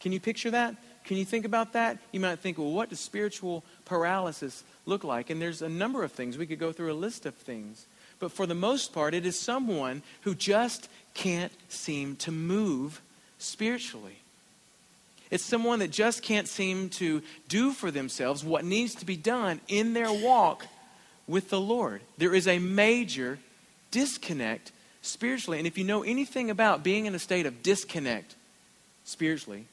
Can 0.00 0.12
you 0.12 0.20
picture 0.20 0.50
that? 0.50 0.76
Can 1.04 1.16
you 1.16 1.24
think 1.24 1.44
about 1.44 1.72
that? 1.72 1.98
You 2.12 2.20
might 2.20 2.38
think, 2.38 2.58
well, 2.58 2.70
what 2.70 2.90
does 2.90 3.00
spiritual 3.00 3.64
paralysis 3.84 4.62
look 4.86 5.02
like? 5.02 5.30
And 5.30 5.40
there's 5.40 5.62
a 5.62 5.68
number 5.68 6.04
of 6.04 6.12
things. 6.12 6.36
We 6.36 6.46
could 6.46 6.58
go 6.58 6.72
through 6.72 6.92
a 6.92 6.94
list 6.94 7.26
of 7.26 7.34
things. 7.34 7.86
But 8.20 8.30
for 8.30 8.46
the 8.46 8.54
most 8.54 8.92
part, 8.92 9.14
it 9.14 9.26
is 9.26 9.38
someone 9.38 10.02
who 10.20 10.34
just 10.34 10.88
can't 11.14 11.52
seem 11.68 12.16
to 12.16 12.30
move 12.30 13.00
spiritually. 13.38 14.18
It's 15.30 15.44
someone 15.44 15.78
that 15.78 15.90
just 15.90 16.22
can't 16.22 16.48
seem 16.48 16.90
to 16.90 17.22
do 17.48 17.72
for 17.72 17.90
themselves 17.90 18.44
what 18.44 18.64
needs 18.64 18.94
to 18.96 19.06
be 19.06 19.16
done 19.16 19.60
in 19.68 19.94
their 19.94 20.12
walk 20.12 20.66
with 21.26 21.50
the 21.50 21.60
Lord. 21.60 22.02
There 22.18 22.34
is 22.34 22.46
a 22.46 22.58
major 22.58 23.38
disconnect 23.90 24.72
spiritually. 25.02 25.58
And 25.58 25.66
if 25.66 25.78
you 25.78 25.84
know 25.84 26.02
anything 26.02 26.50
about 26.50 26.82
being 26.82 27.06
in 27.06 27.14
a 27.14 27.18
state 27.18 27.46
of 27.46 27.62
disconnect 27.62 28.34
spiritually, 29.04 29.66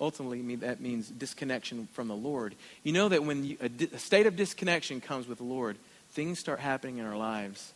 ultimately 0.00 0.56
that 0.56 0.80
means 0.80 1.08
disconnection 1.08 1.88
from 1.92 2.08
the 2.08 2.16
Lord. 2.16 2.54
You 2.82 2.92
know 2.92 3.08
that 3.08 3.24
when 3.24 3.56
a 3.60 3.98
state 3.98 4.26
of 4.26 4.36
disconnection 4.36 5.00
comes 5.00 5.28
with 5.28 5.38
the 5.38 5.44
Lord, 5.44 5.76
things 6.18 6.40
start 6.40 6.58
happening 6.58 6.98
in 6.98 7.06
our 7.06 7.16
lives 7.16 7.72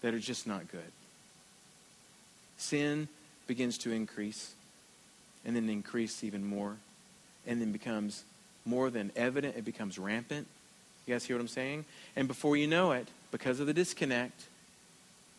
that 0.00 0.14
are 0.14 0.18
just 0.18 0.46
not 0.46 0.72
good. 0.72 0.80
Sin 2.56 3.08
begins 3.46 3.76
to 3.76 3.92
increase, 3.92 4.54
and 5.44 5.54
then 5.54 5.68
increase 5.68 6.24
even 6.24 6.42
more, 6.46 6.76
and 7.46 7.60
then 7.60 7.72
becomes 7.72 8.24
more 8.64 8.88
than 8.88 9.12
evident, 9.16 9.56
it 9.58 9.66
becomes 9.66 9.98
rampant. 9.98 10.46
You 11.06 11.12
guys 11.12 11.26
hear 11.26 11.36
what 11.36 11.42
I'm 11.42 11.48
saying? 11.48 11.84
And 12.16 12.26
before 12.26 12.56
you 12.56 12.66
know 12.66 12.92
it, 12.92 13.06
because 13.30 13.60
of 13.60 13.66
the 13.66 13.74
disconnect 13.74 14.46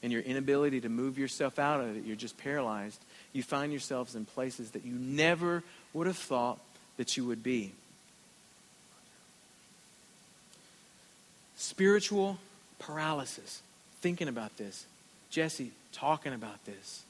and 0.04 0.14
your 0.14 0.22
inability 0.22 0.82
to 0.82 0.90
move 0.90 1.18
yourself 1.18 1.58
out 1.58 1.82
of 1.82 1.98
it, 1.98 2.06
you're 2.06 2.16
just 2.16 2.38
paralyzed. 2.38 3.02
You 3.34 3.42
find 3.42 3.72
yourselves 3.72 4.14
in 4.14 4.26
places 4.26 4.70
that 4.72 4.86
you 4.86 4.94
never 4.94 5.64
would 5.96 6.06
have 6.06 6.16
thought 6.16 6.60
that 6.98 7.18
you 7.18 7.26
would 7.26 7.42
be. 7.42 7.72
Spiritual 11.66 12.38
paralysis. 12.78 13.62
Thinking 14.02 14.28
about 14.28 14.56
this. 14.58 14.86
Jesse 15.32 15.72
talking 15.92 16.34
about 16.34 16.64
this. 16.66 17.04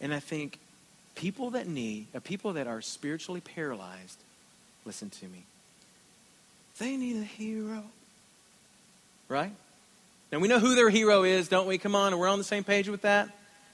And 0.00 0.14
I 0.14 0.20
think 0.20 0.58
people 1.14 1.50
that 1.50 1.68
need, 1.68 2.06
uh, 2.14 2.20
people 2.20 2.54
that 2.54 2.66
are 2.66 2.80
spiritually 2.80 3.42
paralyzed, 3.42 4.18
listen 4.86 5.10
to 5.10 5.26
me. 5.26 5.44
They 6.78 6.96
need 6.96 7.16
a 7.16 7.24
hero. 7.24 7.84
Right? 9.28 9.52
Now 10.32 10.38
we 10.38 10.48
know 10.48 10.58
who 10.58 10.74
their 10.74 10.88
hero 10.88 11.24
is, 11.24 11.48
don't 11.48 11.66
we? 11.66 11.76
Come 11.76 11.94
on, 11.94 12.18
we're 12.18 12.28
on 12.28 12.38
the 12.38 12.44
same 12.44 12.64
page 12.64 12.88
with 12.88 13.02
that. 13.02 13.28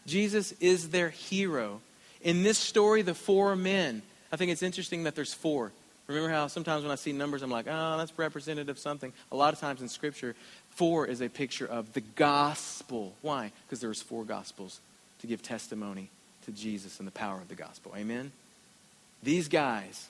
Jesus 0.07 0.53
is 0.59 0.91
their 0.91 1.11
hero. 1.11 1.81
In 2.23 2.43
this 2.43 2.59
story, 2.59 3.03
the 3.03 3.15
four 3.15 3.55
men 3.55 4.03
I 4.33 4.37
think 4.37 4.51
it's 4.51 4.63
interesting 4.63 5.05
that 5.05 5.15
there's 5.15 5.33
four. 5.33 5.73
Remember 6.07 6.29
how 6.31 6.47
sometimes 6.47 6.83
when 6.83 6.93
I 6.93 6.97
see 6.97 7.13
numbers, 7.13 7.43
I'm 7.43 7.51
like, 7.51 7.67
oh, 7.69 7.97
that's 7.99 8.17
representative 8.17 8.77
of 8.77 8.79
something. 8.79 9.13
A 9.33 9.37
lot 9.37 9.53
of 9.53 9.59
times 9.61 9.83
in 9.83 9.89
Scripture, 9.89 10.37
four 10.71 11.07
is 11.07 11.21
a 11.21 11.29
picture 11.29 11.67
of 11.67 11.93
the 11.95 12.01
gospel. 12.01 13.15
Why? 13.23 13.51
Because 13.67 13.81
there's 13.81 14.03
four 14.03 14.25
gospels 14.25 14.81
to 15.21 15.27
give 15.27 15.43
testimony 15.43 16.11
to 16.45 16.53
Jesus 16.53 17.01
and 17.01 17.09
the 17.09 17.13
power 17.13 17.41
of 17.41 17.49
the 17.49 17.57
gospel. 17.57 17.93
Amen? 17.97 18.31
These 19.23 19.49
guys 19.49 20.09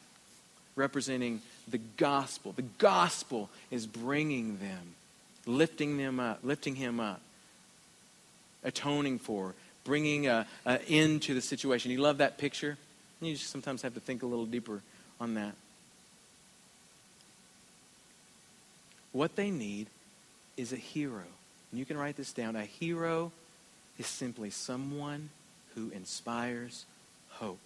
representing 0.75 1.41
the 1.69 1.79
gospel. 1.79 2.53
The 2.53 2.63
gospel 2.79 3.49
is 3.71 3.87
bringing 3.87 4.59
them, 4.59 4.95
lifting 5.47 5.97
them 5.97 6.21
up, 6.21 6.41
lifting 6.43 6.75
him 6.75 7.01
up, 7.01 7.23
atoning 8.63 9.19
for, 9.19 9.55
bringing 9.85 10.27
an 10.27 10.45
end 10.67 11.23
to 11.23 11.33
the 11.33 11.41
situation. 11.41 11.91
You 11.91 11.99
love 11.99 12.19
that 12.19 12.37
picture? 12.37 12.77
You 13.23 13.33
just 13.33 13.51
sometimes 13.51 13.81
have 13.81 13.95
to 13.95 14.01
think 14.01 14.23
a 14.23 14.27
little 14.27 14.45
deeper 14.45 14.83
on 15.19 15.35
that. 15.35 15.55
What 19.17 19.35
they 19.35 19.51
need 19.51 19.87
is 20.59 20.75
a 20.75 20.77
hero. 20.77 21.23
And 21.71 21.79
you 21.79 21.87
can 21.87 21.97
write 21.97 22.19
this 22.19 22.35
down. 22.35 22.55
A 22.55 22.67
hero 22.67 23.33
is 23.99 24.07
simply 24.07 24.51
someone 24.51 25.31
who 25.75 25.89
inspires 25.89 26.85
hope. 27.31 27.59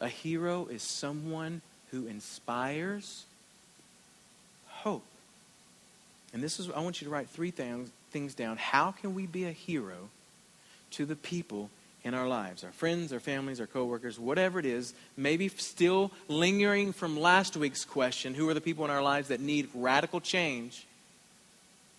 A 0.00 0.08
hero 0.08 0.68
is 0.70 0.82
someone 0.82 1.60
who 1.90 2.06
inspires 2.06 3.26
hope. 4.68 5.04
And 6.32 6.42
this 6.42 6.58
is, 6.58 6.70
I 6.70 6.80
want 6.80 7.02
you 7.02 7.08
to 7.08 7.12
write 7.12 7.28
three 7.28 7.50
things, 7.50 7.90
things 8.10 8.32
down. 8.32 8.56
How 8.56 8.90
can 8.90 9.14
we 9.14 9.26
be 9.26 9.44
a 9.44 9.52
hero 9.52 10.08
to 10.92 11.04
the 11.04 11.14
people 11.14 11.68
in 12.04 12.14
our 12.14 12.26
lives 12.26 12.64
our 12.64 12.72
friends, 12.72 13.12
our 13.12 13.20
families, 13.20 13.60
our 13.60 13.66
coworkers, 13.66 14.18
whatever 14.18 14.58
it 14.58 14.66
is, 14.66 14.94
maybe 15.16 15.48
still 15.48 16.10
lingering 16.28 16.92
from 16.92 17.18
last 17.18 17.56
week's 17.56 17.84
question 17.84 18.34
who 18.34 18.48
are 18.48 18.54
the 18.54 18.60
people 18.60 18.84
in 18.84 18.90
our 18.90 19.02
lives 19.02 19.28
that 19.28 19.40
need 19.40 19.68
radical 19.74 20.20
change? 20.20 20.86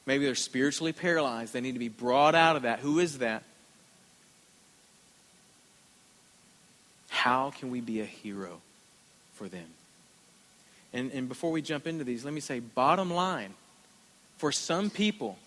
Maybe 0.05 0.25
they're 0.25 0.35
spiritually 0.35 0.91
paralyzed. 0.91 1.53
They 1.53 1.61
need 1.61 1.73
to 1.73 1.79
be 1.79 1.89
brought 1.89 2.35
out 2.35 2.55
of 2.57 2.63
that. 2.63 2.79
Who 2.79 2.99
is 2.99 3.19
that? 3.19 3.43
How 7.09 7.51
can 7.51 7.71
we 7.71 7.79
be 7.79 8.01
a 8.01 8.05
hero 8.05 8.59
for 9.35 9.47
them? 9.47 9.67
And, 10.91 11.11
and 11.11 11.29
before 11.29 11.51
we 11.51 11.61
jump 11.61 11.87
into 11.87 12.03
these, 12.03 12.25
let 12.25 12.33
me 12.33 12.41
say 12.41 12.59
bottom 12.59 13.13
line 13.13 13.53
for 14.37 14.51
some 14.51 14.89
people, 14.89 15.37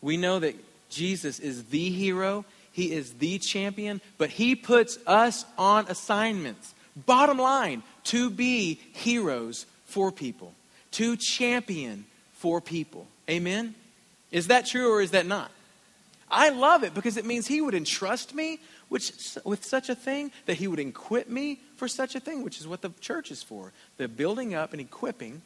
we 0.00 0.16
know 0.16 0.38
that 0.38 0.54
Jesus 0.88 1.40
is 1.40 1.64
the 1.64 1.90
hero 1.90 2.44
he 2.72 2.92
is 2.92 3.14
the 3.14 3.38
champion, 3.38 4.00
but 4.18 4.30
He 4.30 4.56
puts 4.56 4.98
us 5.06 5.44
on 5.58 5.86
assignments. 5.88 6.74
Bottom 6.96 7.38
line, 7.38 7.82
to 8.04 8.30
be 8.30 8.80
heroes 8.92 9.66
for 9.84 10.10
people, 10.10 10.54
to 10.92 11.16
champion 11.16 12.06
for 12.32 12.60
people. 12.60 13.06
Amen? 13.28 13.74
Is 14.30 14.48
that 14.48 14.66
true 14.66 14.92
or 14.92 15.02
is 15.02 15.12
that 15.12 15.26
not? 15.26 15.50
I 16.30 16.48
love 16.48 16.82
it 16.82 16.94
because 16.94 17.18
it 17.18 17.26
means 17.26 17.46
He 17.46 17.60
would 17.60 17.74
entrust 17.74 18.34
me 18.34 18.58
which, 18.88 19.12
with 19.44 19.64
such 19.64 19.88
a 19.88 19.94
thing, 19.94 20.32
that 20.46 20.54
He 20.54 20.66
would 20.66 20.78
equip 20.78 21.28
me 21.28 21.60
for 21.76 21.88
such 21.88 22.14
a 22.14 22.20
thing, 22.20 22.42
which 22.42 22.58
is 22.58 22.66
what 22.66 22.80
the 22.80 22.90
church 23.00 23.30
is 23.30 23.42
for 23.42 23.72
the 23.98 24.08
building 24.08 24.54
up 24.54 24.72
and 24.72 24.80
equipping 24.80 25.42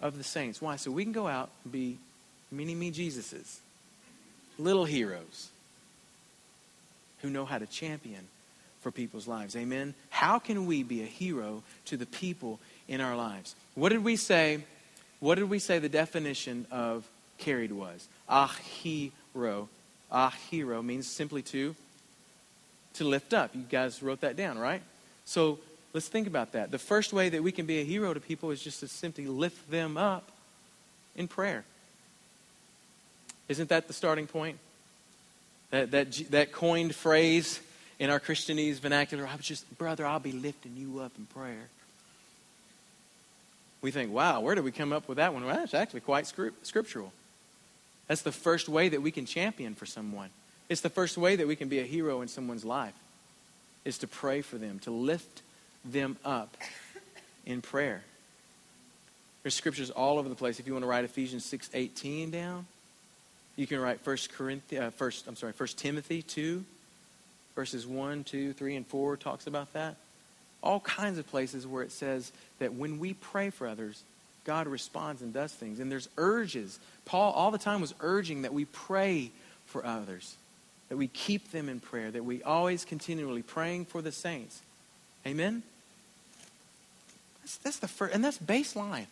of 0.00 0.18
the 0.18 0.24
saints. 0.24 0.62
Why? 0.62 0.76
So 0.76 0.92
we 0.92 1.02
can 1.02 1.12
go 1.12 1.26
out 1.26 1.50
and 1.64 1.72
be 1.72 1.98
mini 2.52 2.76
me 2.76 2.92
Jesuses, 2.92 3.58
little 4.56 4.84
heroes 4.84 5.50
who 7.24 7.30
know 7.30 7.46
how 7.46 7.56
to 7.56 7.66
champion 7.66 8.28
for 8.82 8.90
people's 8.90 9.26
lives. 9.26 9.56
Amen? 9.56 9.94
How 10.10 10.38
can 10.38 10.66
we 10.66 10.82
be 10.82 11.02
a 11.02 11.06
hero 11.06 11.62
to 11.86 11.96
the 11.96 12.04
people 12.04 12.60
in 12.86 13.00
our 13.00 13.16
lives? 13.16 13.56
What 13.74 13.88
did 13.88 14.04
we 14.04 14.16
say? 14.16 14.62
What 15.20 15.36
did 15.36 15.48
we 15.48 15.58
say 15.58 15.78
the 15.78 15.88
definition 15.88 16.66
of 16.70 17.08
carried 17.38 17.72
was? 17.72 18.06
A 18.28 18.46
hero. 18.46 19.70
a 20.12 20.30
hero 20.50 20.82
means 20.82 21.06
simply 21.06 21.40
to 21.42 21.74
to 22.92 23.04
lift 23.04 23.32
up. 23.32 23.54
You 23.54 23.62
guys 23.62 24.02
wrote 24.02 24.20
that 24.20 24.36
down, 24.36 24.58
right? 24.58 24.82
So 25.24 25.58
let's 25.94 26.06
think 26.06 26.26
about 26.26 26.52
that. 26.52 26.70
The 26.70 26.78
first 26.78 27.12
way 27.14 27.30
that 27.30 27.42
we 27.42 27.52
can 27.52 27.64
be 27.64 27.80
a 27.80 27.84
hero 27.84 28.12
to 28.12 28.20
people 28.20 28.50
is 28.50 28.62
just 28.62 28.80
to 28.80 28.88
simply 28.88 29.26
lift 29.26 29.70
them 29.70 29.96
up 29.96 30.30
in 31.16 31.26
prayer. 31.26 31.64
Isn't 33.48 33.70
that 33.70 33.88
the 33.88 33.94
starting 33.94 34.26
point? 34.26 34.58
That, 35.74 35.90
that, 35.90 36.12
that 36.30 36.52
coined 36.52 36.94
phrase 36.94 37.58
in 37.98 38.08
our 38.08 38.20
Christianese 38.20 38.78
vernacular, 38.78 39.26
I 39.26 39.34
was 39.34 39.44
just, 39.44 39.76
brother, 39.76 40.06
I'll 40.06 40.20
be 40.20 40.30
lifting 40.30 40.76
you 40.76 41.00
up 41.00 41.10
in 41.18 41.26
prayer. 41.26 41.66
We 43.82 43.90
think, 43.90 44.12
wow, 44.12 44.38
where 44.38 44.54
did 44.54 44.62
we 44.62 44.70
come 44.70 44.92
up 44.92 45.08
with 45.08 45.16
that 45.16 45.34
one? 45.34 45.44
Well, 45.44 45.56
that's 45.56 45.74
actually 45.74 46.02
quite 46.02 46.28
scriptural. 46.28 47.12
That's 48.06 48.22
the 48.22 48.30
first 48.30 48.68
way 48.68 48.88
that 48.90 49.02
we 49.02 49.10
can 49.10 49.26
champion 49.26 49.74
for 49.74 49.84
someone. 49.84 50.30
It's 50.68 50.80
the 50.80 50.90
first 50.90 51.18
way 51.18 51.34
that 51.34 51.48
we 51.48 51.56
can 51.56 51.68
be 51.68 51.80
a 51.80 51.84
hero 51.84 52.20
in 52.20 52.28
someone's 52.28 52.64
life, 52.64 52.94
is 53.84 53.98
to 53.98 54.06
pray 54.06 54.42
for 54.42 54.58
them, 54.58 54.78
to 54.80 54.92
lift 54.92 55.42
them 55.84 56.18
up 56.24 56.56
in 57.46 57.62
prayer. 57.62 58.04
There's 59.42 59.54
scriptures 59.54 59.90
all 59.90 60.20
over 60.20 60.28
the 60.28 60.36
place. 60.36 60.60
If 60.60 60.68
you 60.68 60.72
want 60.72 60.84
to 60.84 60.88
write 60.88 61.04
Ephesians 61.04 61.44
6:18 61.44 62.30
down, 62.30 62.68
you 63.56 63.66
can 63.66 63.80
write 63.80 64.04
1 64.04 64.16
Corinthians, 64.36 64.84
uh, 64.84 64.90
first, 64.90 65.26
I'm 65.26 65.36
sorry, 65.36 65.52
1 65.56 65.68
Timothy 65.76 66.22
2, 66.22 66.64
verses 67.54 67.86
1, 67.86 68.24
2, 68.24 68.52
3, 68.52 68.76
and 68.76 68.86
4 68.86 69.16
talks 69.16 69.46
about 69.46 69.72
that. 69.74 69.96
All 70.62 70.80
kinds 70.80 71.18
of 71.18 71.28
places 71.28 71.66
where 71.66 71.82
it 71.82 71.92
says 71.92 72.32
that 72.58 72.74
when 72.74 72.98
we 72.98 73.12
pray 73.14 73.50
for 73.50 73.66
others, 73.66 74.02
God 74.44 74.66
responds 74.66 75.22
and 75.22 75.32
does 75.32 75.52
things. 75.52 75.78
And 75.78 75.90
there's 75.90 76.08
urges. 76.16 76.78
Paul 77.04 77.32
all 77.32 77.50
the 77.50 77.58
time 77.58 77.80
was 77.80 77.94
urging 78.00 78.42
that 78.42 78.52
we 78.52 78.64
pray 78.64 79.30
for 79.66 79.84
others, 79.84 80.36
that 80.88 80.96
we 80.96 81.08
keep 81.08 81.50
them 81.50 81.68
in 81.68 81.80
prayer, 81.80 82.10
that 82.10 82.24
we 82.24 82.42
always 82.42 82.84
continually 82.84 83.42
praying 83.42 83.86
for 83.86 84.02
the 84.02 84.12
saints. 84.12 84.60
Amen? 85.26 85.62
That's, 87.42 87.56
that's 87.58 87.78
the 87.78 87.88
first, 87.88 88.14
and 88.14 88.24
that's 88.24 88.38
baseline. 88.38 89.06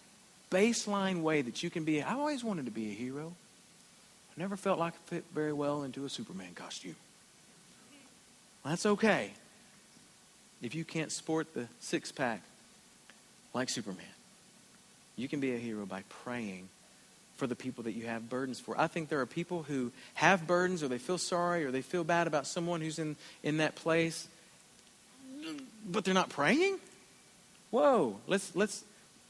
Baseline 0.51 1.23
way 1.23 1.43
that 1.43 1.63
you 1.63 1.71
can 1.71 1.85
be. 1.85 2.03
I 2.03 2.15
always 2.15 2.45
wanted 2.45 2.67
to 2.67 2.71
be 2.71 2.91
a 2.91 2.95
hero. 2.95 3.33
I 4.37 4.41
never 4.41 4.57
felt 4.57 4.79
like 4.79 4.95
I 4.95 5.09
fit 5.11 5.25
very 5.35 5.53
well 5.53 5.83
into 5.83 6.05
a 6.05 6.09
Superman 6.09 6.55
costume. 6.55 6.97
That's 8.65 8.87
okay. 8.87 9.33
If 10.63 10.75
you 10.75 10.85
can't 10.85 11.13
sport 11.13 11.53
the 11.55 11.67
six 11.81 12.13
pack 12.13 12.41
like 13.53 13.69
Superman, 13.69 14.07
you 15.17 15.29
can 15.29 15.41
be 15.41 15.55
a 15.55 15.59
hero 15.59 15.85
by 15.85 16.05
praying 16.09 16.69
for 17.37 17.47
the 17.47 17.57
people 17.57 17.85
that 17.85 17.93
you 17.93 18.07
have 18.07 18.31
burdens 18.31 18.61
for. 18.61 18.81
I 18.81 18.87
think 18.87 19.09
there 19.09 19.21
are 19.21 19.27
people 19.27 19.65
who 19.65 19.91
have 20.15 20.47
burdens 20.47 20.83
or 20.83 20.89
they 20.89 20.99
feel 20.99 21.19
sorry 21.19 21.65
or 21.65 21.71
they 21.71 21.83
feel 21.83 22.05
bad 22.05 22.27
about 22.27 22.47
someone 22.47 22.81
who's 22.81 22.99
in, 22.99 23.17
in 23.43 23.57
that 23.57 23.75
place, 23.75 24.29
but 25.85 26.05
they're 26.05 26.15
not 26.15 26.29
praying? 26.29 26.79
Whoa, 27.71 28.17
let's, 28.27 28.55
let's, 28.55 28.85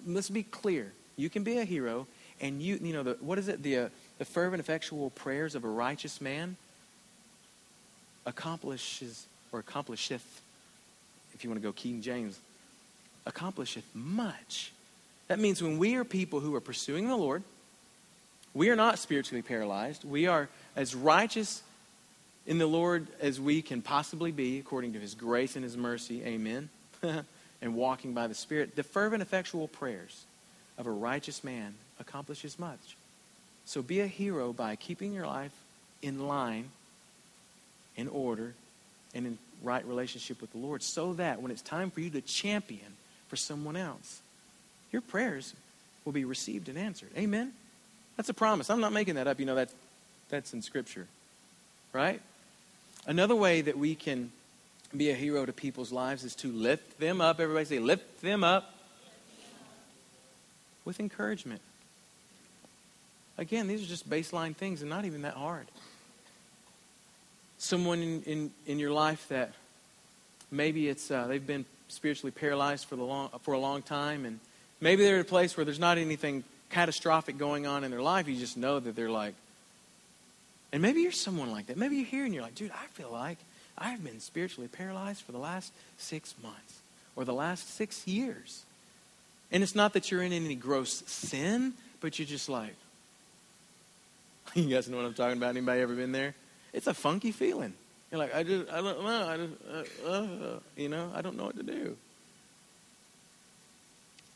let's 0.07 0.29
be 0.29 0.43
clear. 0.43 0.93
You 1.17 1.31
can 1.31 1.43
be 1.43 1.59
a 1.59 1.65
hero, 1.65 2.07
and 2.41 2.61
you, 2.61 2.79
you 2.83 2.93
know, 2.93 3.03
the, 3.03 3.17
what 3.21 3.39
is 3.39 3.49
it? 3.49 3.63
The, 3.63 3.79
uh, 3.79 3.89
the 4.23 4.27
fervent, 4.27 4.61
effectual 4.61 5.11
prayers 5.11 5.57
of 5.57 5.65
a 5.65 5.69
righteous 5.69 6.21
man 6.21 6.57
accomplishes 8.25 9.27
or 9.51 9.59
accomplisheth, 9.59 10.41
if 11.35 11.43
you 11.43 11.51
want 11.51 11.61
to 11.61 11.67
go 11.67 11.73
King 11.73 12.03
James, 12.03 12.39
accomplisheth 13.27 13.83
much. 13.97 14.71
That 15.27 15.41
means 15.41 15.61
when 15.61 15.77
we 15.77 15.97
are 15.97 16.05
people 16.05 16.39
who 16.39 16.55
are 16.55 16.61
pursuing 16.61 17.09
the 17.09 17.17
Lord, 17.17 17.43
we 18.55 18.71
are 18.71 18.77
not 18.77 19.01
spiritually 19.01 19.43
paralyzed. 19.43 20.05
We 20.05 20.29
are 20.29 20.49
as 20.77 20.95
righteous 20.95 21.65
in 22.47 22.59
the 22.59 22.67
Lord 22.67 23.09
as 23.21 23.41
we 23.41 23.61
can 23.61 23.83
possibly 23.83 24.31
be 24.31 24.61
according 24.61 24.93
to 24.93 25.01
his 25.01 25.17
grace 25.17 25.57
and 25.57 25.65
his 25.65 25.77
mercy. 25.77 26.23
Amen. 26.23 26.69
and 27.61 27.75
walking 27.75 28.15
by 28.15 28.29
the 28.29 28.37
Spirit. 28.37 28.77
The 28.77 28.85
fervent, 28.85 29.21
effectual 29.21 29.67
prayers 29.67 30.27
of 30.79 30.87
a 30.87 30.93
righteous 30.93 31.43
man 31.43 31.75
accomplishes 31.99 32.57
much. 32.57 32.97
So 33.65 33.83
be 33.83 34.01
a 34.01 34.07
hero 34.07 34.53
by 34.53 34.77
keeping 34.77 35.13
your 35.13 35.27
life 35.27 35.53
in 36.03 36.27
line, 36.27 36.71
in 37.97 38.09
order, 38.09 38.55
and 39.15 39.27
in 39.27 39.39
right 39.63 39.87
relationship 39.87 40.41
with 40.41 40.53
the 40.53 40.59
Lord 40.59 40.83
so 40.83 41.15
that 41.15 41.41
when 41.41 41.51
it's 41.51 41.63
time 41.63 41.91
for 41.91 42.01
you 42.01 42.11
to 42.11 42.21
champion 42.21 42.97
for 43.29 43.37
someone 43.37 43.77
else, 43.77 44.21
your 44.91 45.03
prayers 45.03 45.55
will 46.05 46.13
be 46.13 46.25
received 46.25 46.69
and 46.69 46.77
answered. 46.77 47.11
Amen? 47.17 47.53
That's 48.17 48.29
a 48.29 48.35
promise. 48.35 48.71
I'm 48.71 48.81
not 48.81 48.93
making 48.93 49.15
that 49.15 49.27
up. 49.27 49.39
You 49.39 49.47
know, 49.47 49.55
that's, 49.55 49.75
that's 50.29 50.53
in 50.53 50.63
Scripture. 50.63 51.07
Right? 51.93 52.21
Another 53.07 53.37
way 53.37 53.61
that 53.63 53.79
we 53.79 53.95
can 53.95 54.33
be 54.97 55.11
a 55.11 55.15
hero 55.15 55.47
to 55.47 55.53
people's 55.53 55.93
lives 55.93 56.25
is 56.25 56.35
to 56.37 56.53
lift 56.53 56.99
them 57.01 57.21
up. 57.21 57.41
Everybody 57.41 57.65
say, 57.65 57.79
lift 57.79 58.21
them 58.21 58.45
up 58.45 58.75
with 60.85 61.01
encouragement. 61.01 61.61
Again, 63.39 63.67
these 63.67 63.83
are 63.83 63.87
just 63.87 64.09
baseline 64.09 64.55
things 64.55 64.83
and 64.83 64.91
not 64.91 65.05
even 65.05 65.23
that 65.23 65.35
hard. 65.35 65.67
Someone 67.59 68.03
in, 68.03 68.23
in, 68.23 68.51
in 68.67 68.79
your 68.79 68.93
life 68.93 69.27
that 69.29 69.53
maybe 70.51 70.89
it's 70.89 71.11
uh, 71.11 71.27
they've 71.27 71.47
been 71.47 71.65
spiritually 71.89 72.31
paralyzed 72.31 72.87
for, 72.87 72.97
the 72.97 73.05
long, 73.05 73.31
for 73.43 73.55
a 73.55 73.59
long 73.59 73.83
time, 73.83 74.25
and 74.25 74.41
maybe 74.81 75.05
they're 75.05 75.19
at 75.19 75.23
a 75.23 75.29
place 75.29 75.57
where 75.57 75.65
there's 75.65 75.79
not 75.79 75.99
anything 75.99 76.45
catastrophic 76.71 77.39
going 77.39 77.67
on 77.67 77.85
in 77.85 77.91
their 77.91 78.03
life. 78.03 78.29
You 78.29 78.37
just 78.37 78.57
know 78.57 78.81
that 78.81 78.97
they're 78.97 79.11
like, 79.11 79.35
and 80.73 80.81
maybe 80.81 81.03
you're 81.03 81.13
someone 81.13 81.51
like 81.51 81.67
that. 81.67 81.77
Maybe 81.77 81.97
you're 81.97 82.07
here 82.07 82.25
and 82.25 82.35
you're 82.35 82.43
like, 82.43 82.55
dude, 82.55 82.71
I 82.71 82.87
feel 82.95 83.11
like 83.11 83.39
I've 83.77 84.03
been 84.03 84.21
spiritually 84.21 84.69
paralyzed 84.69 85.23
for 85.23 85.33
the 85.33 85.39
last 85.39 85.73
six 85.99 86.35
months 86.43 86.81
or 87.15 87.25
the 87.25 87.35
last 87.35 87.75
six 87.75 88.07
years. 88.07 88.65
And 89.51 89.63
it's 89.63 89.75
not 89.75 89.93
that 89.93 90.11
you're 90.11 90.23
in 90.23 90.33
any 90.33 90.55
gross 90.55 91.03
sin, 91.07 91.75
but 92.01 92.19
you're 92.19 92.27
just 92.27 92.49
like, 92.49 92.75
you 94.55 94.69
guys 94.69 94.89
know 94.89 94.99
what 94.99 95.07
I'm 95.07 95.15
talking 95.15 95.39
about? 95.39 95.51
Anybody 95.51 95.81
ever 95.81 95.95
been 95.95 96.13
there? 96.13 96.35
It's 96.73 96.87
a 96.87 96.95
funky 96.95 97.33
feeling. 97.33 97.73
You're 98.11 98.19
like, 98.19 98.35
I 98.35 98.43
just, 98.43 98.71
I 98.71 98.83
don't 98.83 99.03
know, 99.03 99.29
I 99.29 99.37
just, 99.39 100.05
uh, 100.05 100.09
uh, 100.09 100.59
you 100.77 100.91
know, 100.91 101.11
I 101.15 101.23
don't 101.23 101.37
know 101.37 101.45
what 101.45 101.57
to 101.57 101.63
do. 101.63 101.97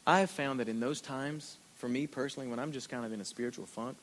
I 0.07 0.21
have 0.21 0.31
found 0.31 0.61
that 0.61 0.69
in 0.69 0.81
those 0.81 1.03
times, 1.03 1.57
for 1.77 1.89
me 1.89 2.07
personally, 2.07 2.49
when 2.49 2.59
I'm 2.59 2.73
just 2.73 2.89
kind 2.89 3.05
of 3.05 3.13
in 3.13 3.21
a 3.21 3.25
spiritual 3.25 3.67
funk, 3.67 3.99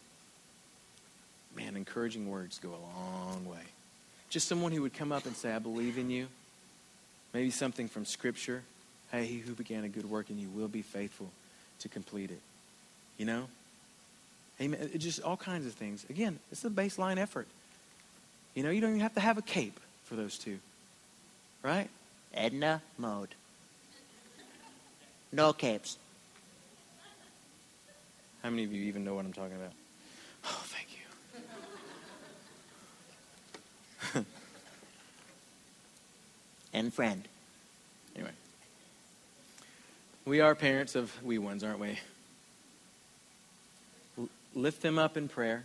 man, 1.56 1.76
encouraging 1.76 2.30
words 2.30 2.60
go 2.60 2.69
a 2.69 2.82
long 2.99 3.45
way. 3.45 3.63
Just 4.30 4.47
someone 4.47 4.71
who 4.71 4.84
would 4.84 4.93
come 4.93 5.12
up 5.12 5.26
and 5.26 5.36
say, 5.36 5.52
I 5.52 5.60
believe 5.60 5.97
in 5.97 6.12
you. 6.12 6.28
Maybe 7.34 7.49
something 7.49 7.88
from 7.88 8.06
Scripture. 8.06 8.62
Hey, 9.12 9.26
he 9.26 9.39
who 9.39 9.54
began 9.54 9.84
a 9.84 9.89
good 9.89 10.08
work 10.08 10.30
in 10.30 10.38
you 10.38 10.49
will 10.49 10.67
be 10.67 10.84
faithful 10.84 11.32
to 11.80 11.89
complete 11.89 12.30
it. 12.30 12.41
You 13.17 13.26
know? 13.26 13.47
Amen. 14.63 14.89
Just 14.97 15.21
all 15.21 15.36
kinds 15.36 15.65
of 15.65 15.73
things. 15.73 16.06
Again, 16.10 16.39
it's 16.49 16.63
a 16.63 16.69
baseline 16.69 17.17
effort. 17.17 17.47
You 18.56 18.63
know, 18.63 18.69
you 18.69 18.80
don't 18.80 18.91
even 18.91 19.02
have 19.02 19.15
to 19.15 19.19
have 19.19 19.38
a 19.38 19.41
cape 19.41 19.78
for 20.06 20.15
those 20.15 20.38
two. 20.38 20.60
Right? 21.62 21.89
Edna 22.34 22.82
Mode. 22.97 23.36
No 25.34 25.52
capes. 25.52 25.97
How 28.41 28.49
many 28.49 28.63
of 28.63 28.71
you 28.71 28.84
even 28.84 29.04
know 29.04 29.15
what 29.15 29.26
I'm 29.26 29.34
talking 29.34 29.56
about? 29.56 29.73
Oh, 30.45 30.63
thank 30.65 30.88
you. 34.13 34.26
and 36.73 36.93
friend. 36.93 37.28
Anyway. 38.15 38.32
We 40.23 40.39
are 40.39 40.56
parents 40.56 40.95
of 40.95 41.12
wee 41.21 41.38
ones, 41.38 41.65
aren't 41.65 41.80
we? 41.80 41.99
Lift 44.56 44.82
them 44.82 44.98
up 44.98 45.18
in 45.18 45.28
prayer. 45.28 45.63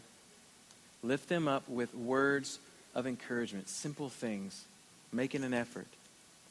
Lift 1.03 1.29
them 1.29 1.47
up 1.47 1.69
with 1.69 1.95
words 1.95 2.59
of 2.95 3.07
encouragement, 3.07 3.69
simple 3.69 4.09
things, 4.09 4.65
making 5.13 5.45
an 5.45 5.55
effort. 5.55 5.87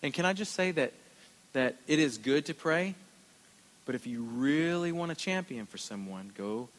And 0.01 0.13
can 0.13 0.25
I 0.25 0.33
just 0.33 0.53
say 0.53 0.71
that 0.71 0.93
that 1.53 1.75
it 1.87 1.99
is 1.99 2.17
good 2.17 2.45
to 2.45 2.53
pray, 2.53 2.93
but 3.85 3.95
if 3.95 4.05
you 4.05 4.21
really 4.21 4.91
want 4.91 5.09
to 5.09 5.15
champion 5.15 5.65
for 5.65 5.77
someone, 5.77 6.31
go 6.37 6.69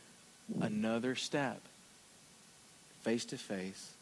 another 0.60 1.14
step. 1.14 1.60
Face 3.02 3.24
to 3.26 3.38
face, 3.38 3.92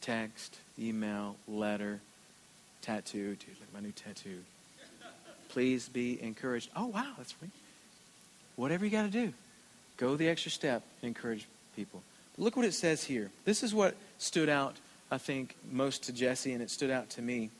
text, 0.00 0.56
email, 0.78 1.36
letter, 1.48 2.00
tattoo. 2.82 3.36
Dude, 3.36 3.48
look 3.48 3.68
at 3.68 3.74
my 3.74 3.80
new 3.80 3.92
tattoo. 3.92 4.42
Please 5.48 5.88
be 5.88 6.20
encouraged. 6.22 6.68
Oh, 6.76 6.86
wow, 6.86 7.12
that's 7.16 7.34
me. 7.40 7.48
Whatever 8.56 8.84
you 8.84 8.90
got 8.90 9.04
to 9.04 9.08
do. 9.08 9.32
Go 9.96 10.16
the 10.16 10.28
extra 10.28 10.50
step 10.50 10.82
and 11.02 11.08
encourage 11.08 11.46
people. 11.74 12.02
But 12.36 12.44
look 12.44 12.56
what 12.56 12.64
it 12.64 12.74
says 12.74 13.04
here. 13.04 13.30
This 13.44 13.62
is 13.62 13.74
what 13.74 13.94
stood 14.18 14.48
out, 14.48 14.76
I 15.10 15.18
think, 15.18 15.54
most 15.70 16.04
to 16.04 16.12
Jesse, 16.12 16.52
and 16.52 16.62
it 16.62 16.70
stood 16.70 16.90
out 16.90 17.10
to 17.10 17.22
me. 17.22 17.50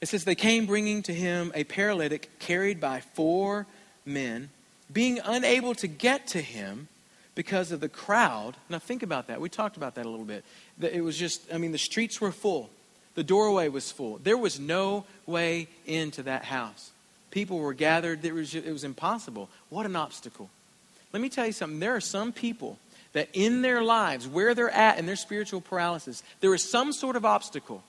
It 0.00 0.08
says, 0.08 0.24
They 0.24 0.34
came 0.34 0.66
bringing 0.66 1.02
to 1.04 1.14
him 1.14 1.52
a 1.54 1.64
paralytic 1.64 2.30
carried 2.38 2.80
by 2.80 3.00
four 3.00 3.66
men. 4.04 4.50
Being 4.92 5.20
unable 5.24 5.74
to 5.76 5.86
get 5.88 6.28
to 6.28 6.40
him, 6.40 6.88
because 7.36 7.70
of 7.70 7.78
the 7.78 7.88
crowd. 7.88 8.56
Now, 8.68 8.80
think 8.80 9.04
about 9.04 9.28
that. 9.28 9.40
We 9.40 9.48
talked 9.48 9.76
about 9.76 9.94
that 9.94 10.06
a 10.06 10.08
little 10.08 10.24
bit. 10.24 10.44
It 10.80 11.04
was 11.04 11.16
just, 11.16 11.42
I 11.54 11.58
mean, 11.58 11.70
the 11.70 11.78
streets 11.78 12.20
were 12.20 12.32
full, 12.32 12.70
the 13.14 13.22
doorway 13.22 13.68
was 13.68 13.92
full. 13.92 14.18
There 14.18 14.36
was 14.36 14.58
no 14.58 15.04
way 15.26 15.68
into 15.84 16.24
that 16.24 16.44
house. 16.44 16.90
People 17.36 17.58
were 17.58 17.74
gathered, 17.74 18.24
it 18.24 18.32
was, 18.32 18.54
it 18.54 18.72
was 18.72 18.82
impossible. 18.82 19.50
What 19.68 19.84
an 19.84 19.94
obstacle. 19.94 20.48
Let 21.12 21.20
me 21.20 21.28
tell 21.28 21.44
you 21.44 21.52
something. 21.52 21.80
There 21.80 21.94
are 21.94 22.00
some 22.00 22.32
people 22.32 22.78
that 23.12 23.28
in 23.34 23.60
their 23.60 23.82
lives, 23.82 24.26
where 24.26 24.54
they're 24.54 24.70
at 24.70 24.98
in 24.98 25.04
their 25.04 25.16
spiritual 25.16 25.60
paralysis, 25.60 26.22
there 26.40 26.54
is 26.54 26.64
some 26.64 26.94
sort 26.94 27.14
of 27.14 27.26
obstacle. 27.26 27.82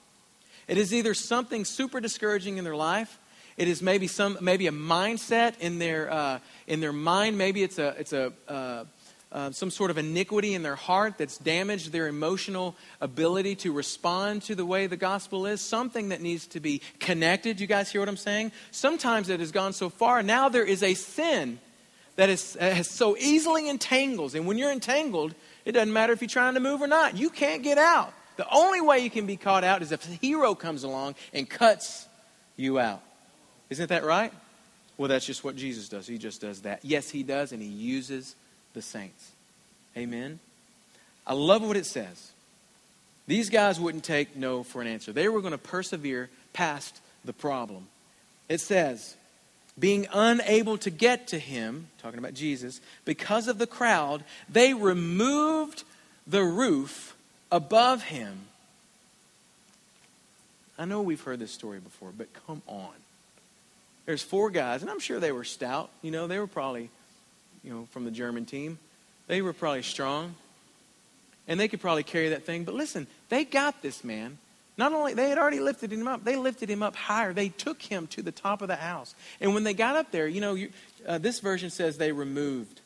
It 0.68 0.78
is 0.78 0.94
either 0.94 1.14
something 1.14 1.64
super 1.64 2.02
discouraging 2.02 2.58
in 2.58 2.66
their 2.66 2.76
life, 2.76 3.18
it 3.56 3.70
is 3.70 3.82
maybe 3.82 4.08
some 4.08 4.38
maybe 4.42 4.68
a 4.68 4.72
mindset 4.72 5.58
in 5.62 5.80
their 5.80 6.12
uh, 6.12 6.40
in 6.68 6.82
their 6.82 6.92
mind. 6.92 7.38
Maybe 7.38 7.64
it's 7.64 7.80
a 7.80 7.96
it's 7.98 8.12
a 8.12 8.34
uh, 8.50 8.84
uh, 9.32 9.52
some 9.52 9.70
sort 9.70 9.92
of 9.92 9.98
iniquity 9.98 10.54
in 10.54 10.64
their 10.64 10.76
heart 10.76 11.18
that's 11.18 11.38
damaged 11.38 11.92
their 11.92 12.08
emotional 12.08 12.76
ability 13.02 13.56
to 13.56 13.74
respond 13.74 14.42
to 14.44 14.56
the 14.56 14.66
way 14.66 14.88
the 14.88 14.98
gospel 14.98 15.46
is, 15.46 15.60
something 15.60 16.10
that 16.10 16.22
needs 16.22 16.48
to 16.48 16.60
be 16.60 16.82
connected. 17.00 17.60
You 17.60 17.68
guys 17.68 17.92
hear 17.92 18.02
what 18.02 18.10
I'm 18.10 18.18
saying? 18.18 18.52
Sometimes 18.72 19.30
it 19.30 19.40
has 19.40 19.52
gone 19.52 19.74
so 19.74 19.90
far. 19.90 20.24
Now 20.24 20.48
there 20.50 20.64
is 20.64 20.82
a 20.82 20.94
sin 20.94 21.60
that 22.16 22.30
is, 22.30 22.56
has 22.56 22.90
so 22.90 23.18
easily 23.18 23.68
entangles. 23.70 24.34
And 24.34 24.48
when 24.48 24.58
you're 24.58 24.72
entangled, 24.72 25.36
it 25.66 25.74
doesn't 25.74 25.94
matter 25.94 26.14
if 26.14 26.22
you're 26.22 26.30
trying 26.30 26.54
to 26.54 26.60
move 26.60 26.82
or 26.82 26.88
not. 26.88 27.18
You 27.18 27.30
can't 27.30 27.64
get 27.64 27.78
out. 27.78 28.14
The 28.38 28.48
only 28.50 28.82
way 28.82 29.00
you 29.00 29.10
can 29.10 29.26
be 29.26 29.36
caught 29.36 29.64
out 29.64 29.82
is 29.82 29.92
if 29.92 30.08
a 30.08 30.12
hero 30.12 30.56
comes 30.56 30.84
along 30.84 31.16
and 31.34 31.50
cuts 31.50 32.08
you 32.56 32.80
out. 32.80 33.02
Isn't 33.70 33.90
that 33.90 34.04
right? 34.04 34.32
Well, 34.98 35.10
that's 35.10 35.26
just 35.26 35.44
what 35.44 35.56
Jesus 35.56 35.90
does. 35.90 36.08
He 36.08 36.18
just 36.18 36.42
does 36.42 36.62
that. 36.62 36.84
Yes, 36.84 37.10
he 37.10 37.24
does, 37.24 37.52
and 37.52 37.62
he 37.62 37.68
uses 37.68 38.36
the 38.78 38.82
saints. 38.84 39.32
Amen. 39.98 40.40
I 41.26 41.34
love 41.34 41.64
what 41.64 41.76
it 41.76 41.88
says. 41.88 42.32
These 43.26 43.50
guys 43.50 43.80
wouldn't 43.80 44.04
take 44.04 44.36
no 44.36 44.62
for 44.62 44.82
an 44.82 44.88
answer. 44.88 45.12
They 45.12 45.28
were 45.28 45.42
going 45.42 45.52
to 45.52 45.58
persevere 45.58 46.30
past 46.54 47.02
the 47.26 47.34
problem. 47.34 47.88
It 48.48 48.60
says, 48.62 49.18
being 49.80 50.08
unable 50.14 50.78
to 50.78 50.92
get 50.92 51.28
to 51.30 51.40
him, 51.40 51.88
talking 52.02 52.20
about 52.20 52.36
Jesus, 52.36 52.80
because 53.04 53.48
of 53.48 53.58
the 53.58 53.66
crowd, 53.66 54.24
they 54.48 54.76
removed 54.76 55.84
the 56.28 56.44
roof 56.44 57.16
above 57.52 58.04
him. 58.04 58.42
I 60.78 60.86
know 60.86 61.02
we've 61.02 61.22
heard 61.22 61.40
this 61.40 61.52
story 61.52 61.80
before, 61.80 62.12
but 62.16 62.28
come 62.46 62.62
on. 62.68 62.94
There's 64.06 64.22
four 64.22 64.52
guys, 64.52 64.84
and 64.84 64.92
I'm 64.92 65.00
sure 65.00 65.20
they 65.20 65.32
were 65.32 65.44
stout. 65.44 65.90
You 66.04 66.12
know, 66.12 66.28
they 66.28 66.38
were 66.38 66.48
probably 66.48 66.92
you 67.68 67.74
know, 67.74 67.88
from 67.92 68.06
the 68.06 68.12
German 68.12 68.46
team. 68.46 68.80
They 69.28 69.42
were 69.42 69.52
probably 69.52 69.84
strong. 69.84 70.36
And 71.50 71.60
they 71.60 71.68
could 71.68 71.82
probably 71.82 72.04
carry 72.04 72.30
that 72.30 72.46
thing. 72.46 72.64
But 72.64 72.76
listen, 72.76 73.08
they 73.28 73.44
got 73.44 73.82
this 73.82 74.06
man. 74.06 74.38
Not 74.78 74.94
only, 74.94 75.14
they 75.14 75.28
had 75.28 75.38
already 75.38 75.60
lifted 75.60 75.92
him 75.92 76.08
up, 76.08 76.24
they 76.24 76.38
lifted 76.38 76.70
him 76.70 76.82
up 76.82 76.96
higher. 76.96 77.34
They 77.34 77.50
took 77.50 77.82
him 77.82 78.08
to 78.08 78.22
the 78.22 78.32
top 78.32 78.62
of 78.62 78.70
the 78.70 78.78
house. 78.78 79.16
And 79.42 79.54
when 79.54 79.64
they 79.64 79.74
got 79.74 79.98
up 79.98 80.12
there, 80.12 80.28
you 80.28 80.40
know, 80.40 80.54
you, 80.54 80.70
uh, 81.06 81.18
this 81.18 81.40
version 81.40 81.70
says 81.70 81.98
they 81.98 82.12
removed 82.12 82.80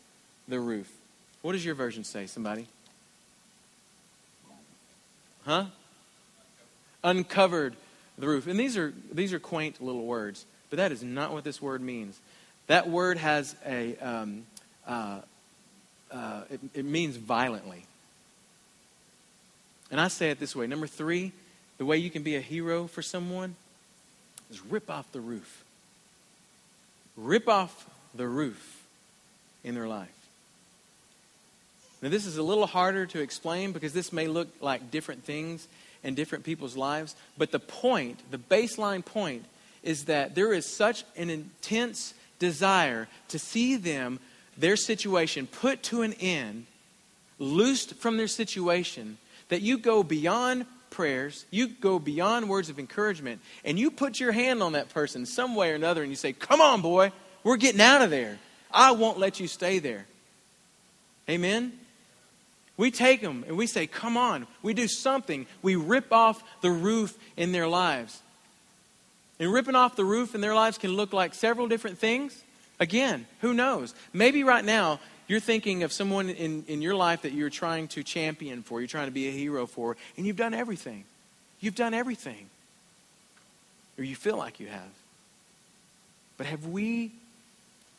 the 0.48 0.60
roof. 0.60 0.92
What 1.44 1.52
does 1.52 1.64
your 1.64 1.76
version 1.76 2.04
say, 2.04 2.26
somebody? 2.26 2.68
Huh? 5.46 5.66
Uncovered 7.04 7.76
the 8.18 8.28
roof. 8.28 8.48
And 8.48 8.60
these 8.60 8.78
are, 8.78 8.94
these 9.12 9.34
are 9.34 9.40
quaint 9.40 9.82
little 9.82 10.06
words, 10.06 10.46
but 10.70 10.78
that 10.78 10.92
is 10.92 11.04
not 11.04 11.34
what 11.34 11.44
this 11.44 11.62
word 11.62 11.82
means. 11.82 12.20
That 12.68 12.90
word 12.90 13.18
has 13.18 13.56
a, 13.66 13.98
um, 13.98 14.44
uh, 14.88 15.20
uh, 16.12 16.42
it, 16.50 16.60
it 16.74 16.86
means 16.86 17.16
violently. 17.16 17.86
And 19.90 20.00
I 20.00 20.08
say 20.08 20.30
it 20.30 20.40
this 20.40 20.56
way 20.56 20.68
number 20.68 20.88
three, 20.88 21.32
the 21.78 21.86
way 21.86 21.98
you 21.98 22.10
can 22.10 22.24
be 22.24 22.36
a 22.36 22.42
hero 22.42 22.88
for 22.88 23.02
someone 23.02 23.56
is 24.50 24.64
rip 24.66 24.90
off 24.90 25.12
the 25.12 25.22
roof. 25.22 25.64
Rip 27.18 27.48
off 27.50 27.90
the 28.16 28.28
roof 28.28 28.84
in 29.64 29.76
their 29.76 29.88
life. 29.88 30.10
Now, 32.02 32.10
this 32.10 32.26
is 32.26 32.38
a 32.38 32.44
little 32.44 32.66
harder 32.66 33.06
to 33.08 33.20
explain 33.20 33.74
because 33.74 33.94
this 33.94 34.12
may 34.12 34.28
look 34.28 34.48
like 34.60 34.90
different 34.90 35.24
things 35.24 35.68
in 36.04 36.16
different 36.16 36.44
people's 36.44 36.76
lives, 36.76 37.16
but 37.38 37.52
the 37.52 37.60
point, 37.60 38.20
the 38.32 38.40
baseline 38.40 39.06
point, 39.06 39.46
is 39.84 40.06
that 40.06 40.34
there 40.34 40.52
is 40.52 40.66
such 40.66 41.04
an 41.16 41.30
intense 41.30 42.16
desire 42.40 43.08
to 43.28 43.38
see 43.38 43.76
them 43.76 44.20
their 44.58 44.76
situation 44.76 45.48
put 45.48 45.84
to 45.84 46.02
an 46.02 46.14
end, 46.14 46.66
loosed 47.40 47.96
from 47.96 48.18
their 48.18 48.28
situation, 48.28 49.18
that 49.50 49.62
you 49.62 49.78
go 49.78 50.04
beyond 50.04 50.66
prayers, 50.90 51.46
you 51.50 51.68
go 51.68 51.98
beyond 51.98 52.48
words 52.48 52.70
of 52.70 52.78
encouragement, 52.78 53.42
and 53.66 53.80
you 53.80 53.90
put 53.90 54.20
your 54.20 54.32
hand 54.32 54.62
on 54.62 54.74
that 54.74 54.90
person 54.90 55.26
some 55.26 55.56
way 55.56 55.72
or 55.72 55.76
another 55.76 56.04
and 56.04 56.12
you 56.12 56.16
say, 56.16 56.34
Come 56.34 56.62
on, 56.62 56.82
boy, 56.82 57.12
we're 57.44 57.58
getting 57.58 57.82
out 57.82 58.02
of 58.02 58.10
there. 58.10 58.38
I 58.72 58.92
won't 58.92 59.18
let 59.18 59.40
you 59.40 59.48
stay 59.48 59.80
there. 59.80 60.06
Amen? 61.30 61.74
We 62.78 62.92
take 62.92 63.22
them 63.22 63.44
and 63.48 63.58
we 63.58 63.68
say, 63.68 63.88
Come 63.88 64.18
on. 64.18 64.48
We 64.62 64.74
do 64.74 64.88
something. 64.88 65.48
We 65.62 65.76
rip 65.76 66.12
off 66.12 66.44
the 66.62 66.72
roof 66.72 67.18
in 67.36 67.52
their 67.52 67.68
lives. 67.68 68.22
And 69.40 69.52
ripping 69.52 69.76
off 69.76 69.96
the 69.96 70.06
roof 70.06 70.36
in 70.36 70.42
their 70.42 70.54
lives 70.54 70.78
can 70.78 70.92
look 70.92 71.14
like 71.14 71.34
several 71.34 71.68
different 71.68 71.98
things. 71.98 72.44
Again, 72.82 73.28
who 73.42 73.54
knows? 73.54 73.94
Maybe 74.12 74.44
right 74.44 74.66
now 74.66 75.00
you're 75.28 75.40
thinking 75.40 75.84
of 75.84 75.94
someone 75.94 76.30
in, 76.30 76.66
in 76.68 76.82
your 76.82 76.96
life 76.96 77.22
that 77.22 77.32
you're 77.32 77.52
trying 77.52 77.88
to 77.90 78.04
champion 78.04 78.64
for, 78.64 78.82
you're 78.82 78.88
trying 78.88 79.06
to 79.06 79.14
be 79.14 79.28
a 79.28 79.32
hero 79.32 79.68
for, 79.68 79.96
and 80.18 80.26
you've 80.26 80.36
done 80.36 80.56
everything. 80.56 81.06
You've 81.60 81.76
done 81.76 81.94
everything. 81.94 82.50
Or 84.00 84.04
you 84.04 84.16
feel 84.16 84.36
like 84.36 84.60
you 84.60 84.68
have. 84.68 84.90
But 86.38 86.48
have 86.48 86.66
we 86.66 87.12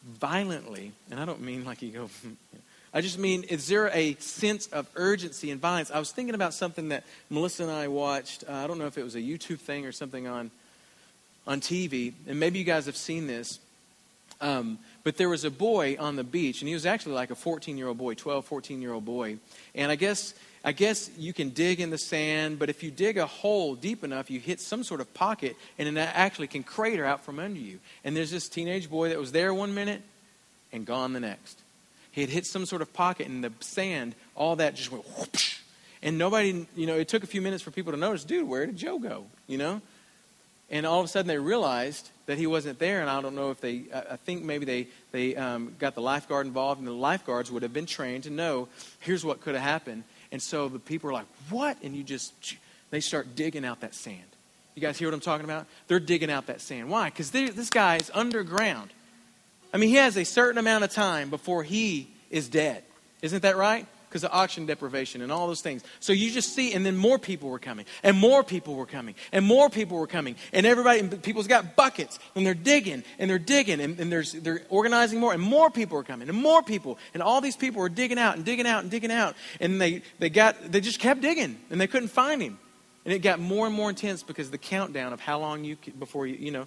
violently, 0.04 0.90
and 1.12 1.20
I 1.20 1.24
don't 1.26 1.42
mean 1.42 1.64
like 1.64 1.80
you 1.80 1.92
go, 1.92 2.10
I 2.92 3.00
just 3.00 3.20
mean, 3.20 3.44
is 3.44 3.68
there 3.68 3.88
a 3.94 4.16
sense 4.16 4.66
of 4.66 4.88
urgency 4.96 5.52
and 5.52 5.60
violence? 5.60 5.92
I 5.92 6.00
was 6.00 6.10
thinking 6.10 6.34
about 6.34 6.54
something 6.54 6.88
that 6.88 7.04
Melissa 7.30 7.62
and 7.62 7.72
I 7.72 7.86
watched. 7.86 8.42
Uh, 8.48 8.52
I 8.52 8.66
don't 8.66 8.78
know 8.78 8.86
if 8.86 8.98
it 8.98 9.04
was 9.04 9.14
a 9.14 9.20
YouTube 9.20 9.60
thing 9.60 9.86
or 9.86 9.92
something 9.92 10.26
on, 10.26 10.50
on 11.46 11.60
TV, 11.60 12.14
and 12.26 12.40
maybe 12.40 12.58
you 12.58 12.64
guys 12.64 12.86
have 12.86 12.96
seen 12.96 13.28
this. 13.28 13.60
Um, 14.42 14.78
but 15.04 15.16
there 15.16 15.28
was 15.28 15.44
a 15.44 15.50
boy 15.50 15.96
on 15.98 16.16
the 16.16 16.24
beach, 16.24 16.60
and 16.60 16.68
he 16.68 16.74
was 16.74 16.84
actually 16.84 17.14
like 17.14 17.30
a 17.30 17.34
14 17.34 17.78
year 17.78 17.86
old 17.86 17.96
boy, 17.96 18.14
12, 18.14 18.44
14 18.44 18.82
year 18.82 18.92
old 18.92 19.04
boy. 19.04 19.38
And 19.74 19.90
I 19.90 19.94
guess, 19.94 20.34
I 20.64 20.72
guess 20.72 21.10
you 21.16 21.32
can 21.32 21.50
dig 21.50 21.80
in 21.80 21.90
the 21.90 21.98
sand, 21.98 22.58
but 22.58 22.68
if 22.68 22.82
you 22.82 22.90
dig 22.90 23.18
a 23.18 23.26
hole 23.26 23.76
deep 23.76 24.02
enough, 24.02 24.30
you 24.30 24.40
hit 24.40 24.60
some 24.60 24.82
sort 24.82 25.00
of 25.00 25.14
pocket, 25.14 25.56
and 25.78 25.88
it 25.88 25.96
actually 25.96 26.48
can 26.48 26.64
crater 26.64 27.04
out 27.04 27.24
from 27.24 27.38
under 27.38 27.58
you. 27.58 27.78
And 28.04 28.16
there's 28.16 28.32
this 28.32 28.48
teenage 28.48 28.90
boy 28.90 29.08
that 29.10 29.18
was 29.18 29.32
there 29.32 29.54
one 29.54 29.74
minute 29.74 30.02
and 30.72 30.84
gone 30.84 31.12
the 31.12 31.20
next. 31.20 31.60
He 32.10 32.20
had 32.20 32.30
hit 32.30 32.44
some 32.44 32.66
sort 32.66 32.82
of 32.82 32.92
pocket, 32.92 33.28
and 33.28 33.44
the 33.44 33.52
sand, 33.60 34.14
all 34.34 34.56
that 34.56 34.74
just 34.74 34.90
went 34.90 35.04
whoosh. 35.16 35.58
And 36.02 36.18
nobody, 36.18 36.66
you 36.76 36.86
know, 36.86 36.96
it 36.96 37.06
took 37.06 37.22
a 37.22 37.28
few 37.28 37.40
minutes 37.40 37.62
for 37.62 37.70
people 37.70 37.92
to 37.92 37.98
notice, 37.98 38.24
dude, 38.24 38.48
where 38.48 38.66
did 38.66 38.76
Joe 38.76 38.98
go? 38.98 39.26
You 39.46 39.58
know? 39.58 39.82
And 40.72 40.86
all 40.86 40.98
of 40.98 41.04
a 41.04 41.08
sudden 41.08 41.28
they 41.28 41.38
realized 41.38 42.10
that 42.26 42.38
he 42.38 42.46
wasn't 42.46 42.78
there. 42.78 43.00
And 43.02 43.10
I 43.10 43.20
don't 43.20 43.36
know 43.36 43.50
if 43.50 43.60
they, 43.60 43.84
I 43.92 44.16
think 44.16 44.42
maybe 44.42 44.64
they, 44.64 44.88
they 45.12 45.36
um, 45.36 45.76
got 45.78 45.94
the 45.94 46.00
lifeguard 46.00 46.46
involved, 46.46 46.80
and 46.80 46.88
the 46.88 46.92
lifeguards 46.92 47.52
would 47.52 47.62
have 47.62 47.74
been 47.74 47.86
trained 47.86 48.24
to 48.24 48.30
know 48.30 48.68
here's 49.00 49.24
what 49.24 49.40
could 49.42 49.54
have 49.54 49.62
happened. 49.62 50.02
And 50.32 50.40
so 50.40 50.68
the 50.68 50.78
people 50.78 51.10
are 51.10 51.12
like, 51.12 51.26
what? 51.50 51.76
And 51.82 51.94
you 51.94 52.02
just, 52.02 52.32
they 52.90 53.00
start 53.00 53.36
digging 53.36 53.64
out 53.64 53.80
that 53.80 53.94
sand. 53.94 54.18
You 54.74 54.80
guys 54.80 54.98
hear 54.98 55.08
what 55.08 55.14
I'm 55.14 55.20
talking 55.20 55.44
about? 55.44 55.66
They're 55.88 56.00
digging 56.00 56.30
out 56.30 56.46
that 56.46 56.62
sand. 56.62 56.88
Why? 56.88 57.10
Because 57.10 57.30
this 57.30 57.68
guy 57.68 57.96
is 57.96 58.10
underground. 58.14 58.90
I 59.74 59.76
mean, 59.76 59.90
he 59.90 59.96
has 59.96 60.16
a 60.16 60.24
certain 60.24 60.56
amount 60.56 60.84
of 60.84 60.90
time 60.90 61.28
before 61.28 61.62
he 61.62 62.08
is 62.30 62.48
dead. 62.48 62.82
Isn't 63.20 63.42
that 63.42 63.56
right? 63.56 63.86
Because 64.12 64.24
of 64.24 64.30
oxygen 64.30 64.66
deprivation 64.66 65.22
and 65.22 65.32
all 65.32 65.46
those 65.46 65.62
things. 65.62 65.82
So 65.98 66.12
you 66.12 66.30
just 66.30 66.54
see, 66.54 66.74
and 66.74 66.84
then 66.84 66.98
more 66.98 67.18
people 67.18 67.48
were 67.48 67.58
coming, 67.58 67.86
and 68.02 68.14
more 68.14 68.44
people 68.44 68.74
were 68.74 68.84
coming, 68.84 69.14
and 69.32 69.42
more 69.42 69.70
people 69.70 69.96
were 69.96 70.06
coming, 70.06 70.36
and 70.52 70.66
everybody, 70.66 71.00
and 71.00 71.22
people's 71.22 71.46
got 71.46 71.76
buckets, 71.76 72.18
and 72.34 72.44
they're 72.44 72.52
digging, 72.52 73.04
and 73.18 73.30
they're 73.30 73.38
digging, 73.38 73.80
and, 73.80 73.98
and 73.98 74.12
there's, 74.12 74.32
they're 74.32 74.60
organizing 74.68 75.18
more, 75.18 75.32
and 75.32 75.42
more 75.42 75.70
people 75.70 75.96
are 75.96 76.02
coming, 76.02 76.28
and 76.28 76.36
more 76.36 76.62
people, 76.62 76.98
and 77.14 77.22
all 77.22 77.40
these 77.40 77.56
people 77.56 77.80
were 77.80 77.88
digging 77.88 78.18
out 78.18 78.36
and 78.36 78.44
digging 78.44 78.66
out 78.66 78.82
and 78.82 78.90
digging 78.90 79.10
out, 79.10 79.34
and 79.60 79.80
they, 79.80 80.02
they 80.18 80.28
got, 80.28 80.70
they 80.70 80.82
just 80.82 81.00
kept 81.00 81.22
digging, 81.22 81.58
and 81.70 81.80
they 81.80 81.86
couldn't 81.86 82.08
find 82.08 82.42
him. 82.42 82.58
And 83.06 83.14
it 83.14 83.20
got 83.20 83.40
more 83.40 83.66
and 83.66 83.74
more 83.74 83.88
intense 83.88 84.22
because 84.22 84.50
the 84.50 84.58
countdown 84.58 85.14
of 85.14 85.20
how 85.20 85.38
long 85.38 85.64
you, 85.64 85.78
before 85.98 86.26
you, 86.26 86.36
you 86.36 86.50
know, 86.50 86.66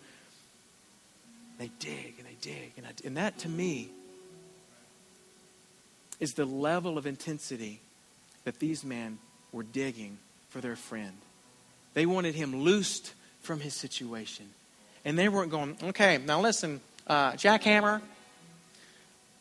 they 1.59 1.69
dig 1.77 2.15
and 2.17 2.27
they 2.27 2.37
dig, 2.41 2.71
and, 2.75 2.87
I, 2.87 2.89
and 3.05 3.17
that 3.17 3.37
to 3.39 3.49
me 3.49 3.91
is 6.19 6.33
the 6.33 6.45
level 6.45 6.97
of 6.97 7.05
intensity 7.05 7.81
that 8.43 8.59
these 8.59 8.83
men 8.83 9.17
were 9.51 9.63
digging 9.63 10.17
for 10.49 10.61
their 10.61 10.75
friend. 10.75 11.13
They 11.93 12.05
wanted 12.05 12.35
him 12.35 12.55
loosed 12.61 13.13
from 13.41 13.59
his 13.59 13.73
situation. 13.73 14.45
And 15.03 15.17
they 15.17 15.29
weren't 15.29 15.51
going, 15.51 15.77
okay, 15.83 16.17
now 16.17 16.41
listen, 16.41 16.81
uh, 17.07 17.33
jackhammer, 17.33 18.01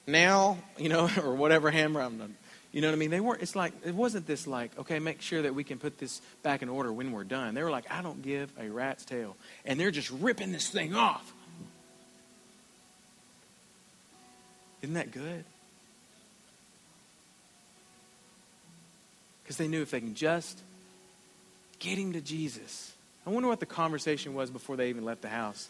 nail, 0.06 0.58
you 0.76 0.88
know, 0.88 1.08
or 1.22 1.34
whatever 1.34 1.70
hammer. 1.70 2.00
I'm 2.00 2.18
not, 2.18 2.28
You 2.72 2.80
know 2.80 2.88
what 2.88 2.94
I 2.94 2.98
mean? 2.98 3.10
They 3.10 3.20
weren't, 3.20 3.42
it's 3.42 3.56
like, 3.56 3.72
it 3.84 3.94
wasn't 3.94 4.26
this 4.26 4.46
like, 4.46 4.78
okay, 4.78 4.98
make 4.98 5.22
sure 5.22 5.42
that 5.42 5.54
we 5.54 5.64
can 5.64 5.78
put 5.78 5.98
this 5.98 6.20
back 6.42 6.62
in 6.62 6.68
order 6.68 6.92
when 6.92 7.12
we're 7.12 7.24
done. 7.24 7.54
They 7.54 7.62
were 7.62 7.70
like, 7.70 7.90
I 7.90 8.02
don't 8.02 8.22
give 8.22 8.52
a 8.58 8.68
rat's 8.68 9.04
tail. 9.04 9.36
And 9.64 9.80
they're 9.80 9.90
just 9.90 10.10
ripping 10.10 10.52
this 10.52 10.68
thing 10.68 10.94
off. 10.94 11.32
Isn't 14.82 14.94
that 14.94 15.12
good? 15.12 15.44
Because 19.44 19.58
they 19.58 19.68
knew 19.68 19.82
if 19.82 19.90
they 19.90 20.00
can 20.00 20.14
just 20.14 20.58
get 21.78 21.98
him 21.98 22.14
to 22.14 22.20
Jesus. 22.20 22.92
I 23.26 23.30
wonder 23.30 23.48
what 23.48 23.60
the 23.60 23.66
conversation 23.66 24.34
was 24.34 24.50
before 24.50 24.76
they 24.76 24.88
even 24.88 25.04
left 25.04 25.22
the 25.22 25.28
house. 25.28 25.68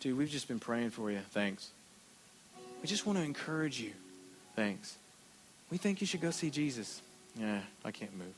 Dude, 0.00 0.18
we've 0.18 0.30
just 0.30 0.48
been 0.48 0.58
praying 0.58 0.90
for 0.90 1.10
you. 1.10 1.20
Thanks. 1.30 1.70
We 2.82 2.88
just 2.88 3.06
want 3.06 3.18
to 3.18 3.24
encourage 3.24 3.80
you. 3.80 3.92
Thanks. 4.54 4.96
We 5.70 5.78
think 5.78 6.00
you 6.00 6.06
should 6.06 6.20
go 6.20 6.30
see 6.30 6.50
Jesus. 6.50 7.00
Yeah, 7.38 7.60
I 7.84 7.90
can't 7.90 8.16
move. 8.16 8.34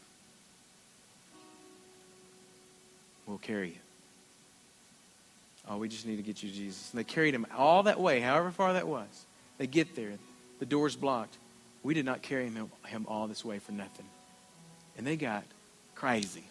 We'll 3.27 3.39
carry 3.39 3.69
you. 3.69 3.75
Oh, 5.69 5.77
we 5.77 5.89
just 5.89 6.07
need 6.07 6.17
to 6.17 6.23
get 6.23 6.43
you 6.43 6.49
to 6.49 6.55
Jesus. 6.55 6.91
And 6.93 6.99
they 6.99 7.05
carried 7.05 7.35
him 7.35 7.47
all 7.57 7.83
that 7.83 8.01
way, 8.01 8.21
however 8.21 8.51
far 8.51 8.73
that 8.73 8.89
was. 8.89 9.07
They 9.59 9.67
get 9.67 9.95
there. 9.95 10.13
The 10.61 10.67
door's 10.67 10.97
blocked. 10.97 11.37
We 11.83 11.93
did 11.95 12.07
not 12.07 12.23
carry 12.23 12.45
him, 12.49 12.71
him 12.87 13.07
all 13.07 13.27
this 13.27 13.45
way 13.45 13.59
for 13.59 13.73
nothing. 13.73 14.07
And 14.99 15.07
they 15.07 15.17
got 15.17 15.45
crazy. 15.95 16.45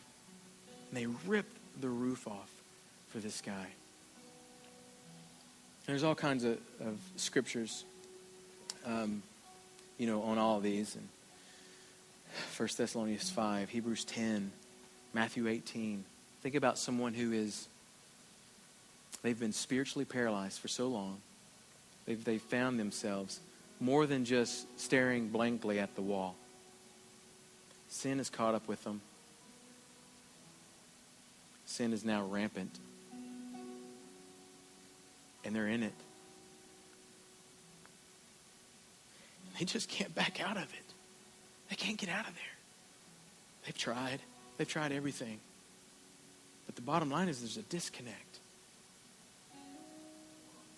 And 0.89 0.99
they 0.99 1.05
ripped 1.27 1.55
the 1.79 1.89
roof 1.89 2.27
off 2.27 2.49
for 3.09 3.19
this 3.19 3.41
guy. 3.41 3.67
There's 5.85 6.03
all 6.03 6.15
kinds 6.15 6.43
of, 6.43 6.57
of 6.81 6.97
scriptures, 7.17 7.85
um, 8.85 9.21
you 9.97 10.07
know, 10.07 10.23
on 10.23 10.37
all 10.37 10.59
these. 10.59 10.95
And 10.95 11.07
1 12.57 12.69
Thessalonians 12.77 13.29
5, 13.29 13.69
Hebrews 13.69 14.05
10, 14.05 14.51
Matthew 15.13 15.47
18. 15.47 16.03
Think 16.41 16.55
about 16.55 16.77
someone 16.77 17.13
who 17.13 17.33
is, 17.33 17.67
they've 19.23 19.39
been 19.39 19.53
spiritually 19.53 20.05
paralyzed 20.05 20.59
for 20.59 20.67
so 20.67 20.87
long. 20.87 21.17
They've, 22.05 22.23
they've 22.23 22.41
found 22.41 22.79
themselves 22.79 23.39
more 23.79 24.05
than 24.05 24.25
just 24.25 24.67
staring 24.79 25.29
blankly 25.29 25.79
at 25.79 25.95
the 25.95 26.01
wall. 26.01 26.35
Sin 27.97 28.19
has 28.19 28.29
caught 28.29 28.53
up 28.53 28.67
with 28.67 28.83
them. 28.83 29.01
Sin 31.65 31.93
is 31.93 32.05
now 32.05 32.23
rampant. 32.25 32.77
And 35.43 35.55
they're 35.55 35.67
in 35.67 35.81
it. 35.81 35.95
They 39.57 39.65
just 39.65 39.89
can't 39.89 40.13
back 40.13 40.39
out 40.47 40.57
of 40.57 40.65
it. 40.65 40.93
They 41.71 41.75
can't 41.75 41.97
get 41.97 42.09
out 42.09 42.27
of 42.27 42.35
there. 42.35 42.43
They've 43.65 43.77
tried. 43.77 44.19
They've 44.59 44.69
tried 44.69 44.91
everything. 44.91 45.39
But 46.67 46.75
the 46.75 46.83
bottom 46.83 47.09
line 47.09 47.29
is 47.29 47.39
there's 47.39 47.57
a 47.57 47.63
disconnect. 47.63 48.37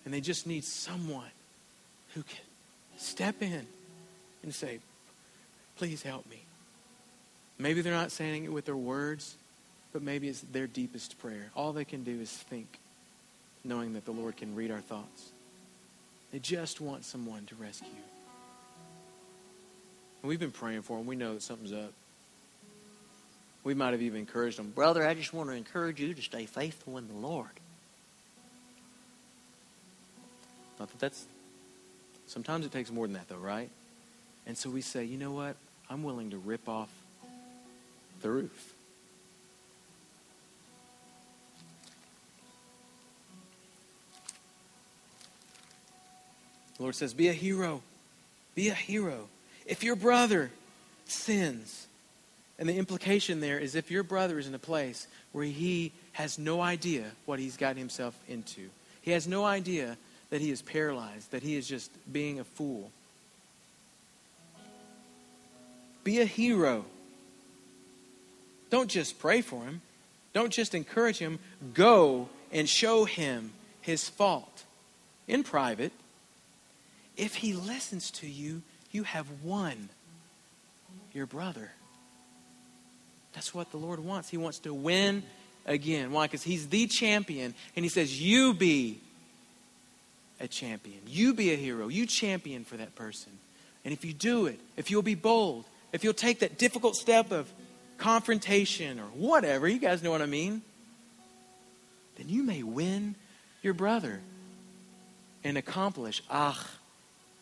And 0.06 0.14
they 0.14 0.22
just 0.22 0.46
need 0.46 0.64
someone 0.64 1.30
who 2.14 2.22
can 2.22 2.46
step 2.96 3.42
in 3.42 3.66
and 4.42 4.54
say, 4.54 4.78
Please 5.76 6.02
help 6.02 6.26
me. 6.30 6.44
Maybe 7.60 7.82
they're 7.82 7.92
not 7.92 8.10
saying 8.10 8.44
it 8.44 8.52
with 8.52 8.64
their 8.64 8.76
words, 8.76 9.36
but 9.92 10.00
maybe 10.02 10.28
it's 10.28 10.40
their 10.40 10.66
deepest 10.66 11.18
prayer. 11.18 11.50
All 11.54 11.72
they 11.72 11.84
can 11.84 12.04
do 12.04 12.20
is 12.20 12.30
think, 12.30 12.78
knowing 13.64 13.92
that 13.92 14.06
the 14.06 14.12
Lord 14.12 14.38
can 14.38 14.54
read 14.54 14.70
our 14.70 14.80
thoughts. 14.80 15.30
They 16.32 16.38
just 16.38 16.80
want 16.80 17.04
someone 17.04 17.44
to 17.46 17.54
rescue. 17.56 17.88
And 20.22 20.28
we've 20.28 20.40
been 20.40 20.50
praying 20.50 20.82
for 20.82 20.96
them. 20.96 21.06
We 21.06 21.16
know 21.16 21.34
that 21.34 21.42
something's 21.42 21.72
up. 21.72 21.92
We 23.62 23.74
might 23.74 23.90
have 23.90 24.00
even 24.00 24.20
encouraged 24.20 24.58
them. 24.58 24.70
Brother, 24.70 25.06
I 25.06 25.12
just 25.12 25.34
want 25.34 25.50
to 25.50 25.54
encourage 25.54 26.00
you 26.00 26.14
to 26.14 26.22
stay 26.22 26.46
faithful 26.46 26.96
in 26.96 27.08
the 27.08 27.14
Lord. 27.14 27.50
Not 30.78 30.88
that 30.88 30.98
that's. 30.98 31.26
Sometimes 32.26 32.64
it 32.64 32.72
takes 32.72 32.90
more 32.90 33.06
than 33.06 33.14
that, 33.14 33.28
though, 33.28 33.36
right? 33.36 33.68
And 34.46 34.56
so 34.56 34.70
we 34.70 34.80
say, 34.80 35.04
you 35.04 35.18
know 35.18 35.32
what? 35.32 35.56
I'm 35.90 36.02
willing 36.02 36.30
to 36.30 36.38
rip 36.38 36.66
off 36.66 36.88
the 38.20 38.30
roof. 38.30 38.74
The 46.76 46.82
Lord 46.82 46.94
says, 46.94 47.12
Be 47.12 47.28
a 47.28 47.32
hero. 47.32 47.82
Be 48.54 48.68
a 48.68 48.74
hero. 48.74 49.28
If 49.66 49.84
your 49.84 49.96
brother 49.96 50.50
sins, 51.06 51.86
and 52.58 52.68
the 52.68 52.76
implication 52.76 53.40
there 53.40 53.58
is 53.58 53.74
if 53.74 53.90
your 53.90 54.02
brother 54.02 54.38
is 54.38 54.46
in 54.46 54.54
a 54.54 54.58
place 54.58 55.06
where 55.32 55.44
he 55.44 55.92
has 56.12 56.38
no 56.38 56.60
idea 56.60 57.04
what 57.24 57.38
he's 57.38 57.56
gotten 57.56 57.78
himself 57.78 58.14
into, 58.28 58.68
he 59.02 59.12
has 59.12 59.26
no 59.26 59.44
idea 59.44 59.96
that 60.30 60.40
he 60.40 60.50
is 60.50 60.62
paralyzed, 60.62 61.30
that 61.32 61.42
he 61.42 61.56
is 61.56 61.66
just 61.66 61.90
being 62.12 62.40
a 62.40 62.44
fool. 62.44 62.90
Be 66.02 66.20
a 66.20 66.24
hero. 66.24 66.84
Don't 68.70 68.88
just 68.88 69.18
pray 69.18 69.40
for 69.40 69.64
him. 69.64 69.82
Don't 70.32 70.52
just 70.52 70.74
encourage 70.74 71.18
him. 71.18 71.38
Go 71.74 72.28
and 72.52 72.68
show 72.68 73.04
him 73.04 73.52
his 73.80 74.08
fault 74.08 74.64
in 75.26 75.42
private. 75.42 75.92
If 77.16 77.36
he 77.36 77.52
listens 77.52 78.10
to 78.12 78.26
you, 78.26 78.62
you 78.92 79.02
have 79.02 79.26
won 79.42 79.88
your 81.12 81.26
brother. 81.26 81.72
That's 83.32 83.54
what 83.54 83.70
the 83.70 83.76
Lord 83.76 84.00
wants. 84.00 84.28
He 84.28 84.36
wants 84.36 84.60
to 84.60 84.74
win 84.74 85.22
again. 85.66 86.12
Why? 86.12 86.26
Because 86.26 86.42
he's 86.42 86.68
the 86.68 86.86
champion. 86.86 87.54
And 87.76 87.84
he 87.84 87.88
says, 87.88 88.20
You 88.20 88.54
be 88.54 88.98
a 90.40 90.48
champion. 90.48 91.00
You 91.06 91.34
be 91.34 91.52
a 91.52 91.56
hero. 91.56 91.88
You 91.88 92.06
champion 92.06 92.64
for 92.64 92.76
that 92.76 92.94
person. 92.94 93.32
And 93.84 93.92
if 93.92 94.04
you 94.04 94.12
do 94.12 94.46
it, 94.46 94.58
if 94.76 94.90
you'll 94.90 95.02
be 95.02 95.14
bold, 95.14 95.64
if 95.92 96.04
you'll 96.04 96.12
take 96.12 96.40
that 96.40 96.58
difficult 96.58 96.96
step 96.96 97.30
of 97.30 97.50
confrontation 98.00 98.98
or 98.98 99.04
whatever, 99.14 99.68
you 99.68 99.78
guys 99.78 100.02
know 100.02 100.10
what 100.10 100.22
I 100.22 100.26
mean, 100.26 100.62
then 102.16 102.28
you 102.28 102.42
may 102.42 102.62
win 102.62 103.14
your 103.62 103.74
brother 103.74 104.20
and 105.44 105.56
accomplish 105.56 106.22
ach 106.30 106.58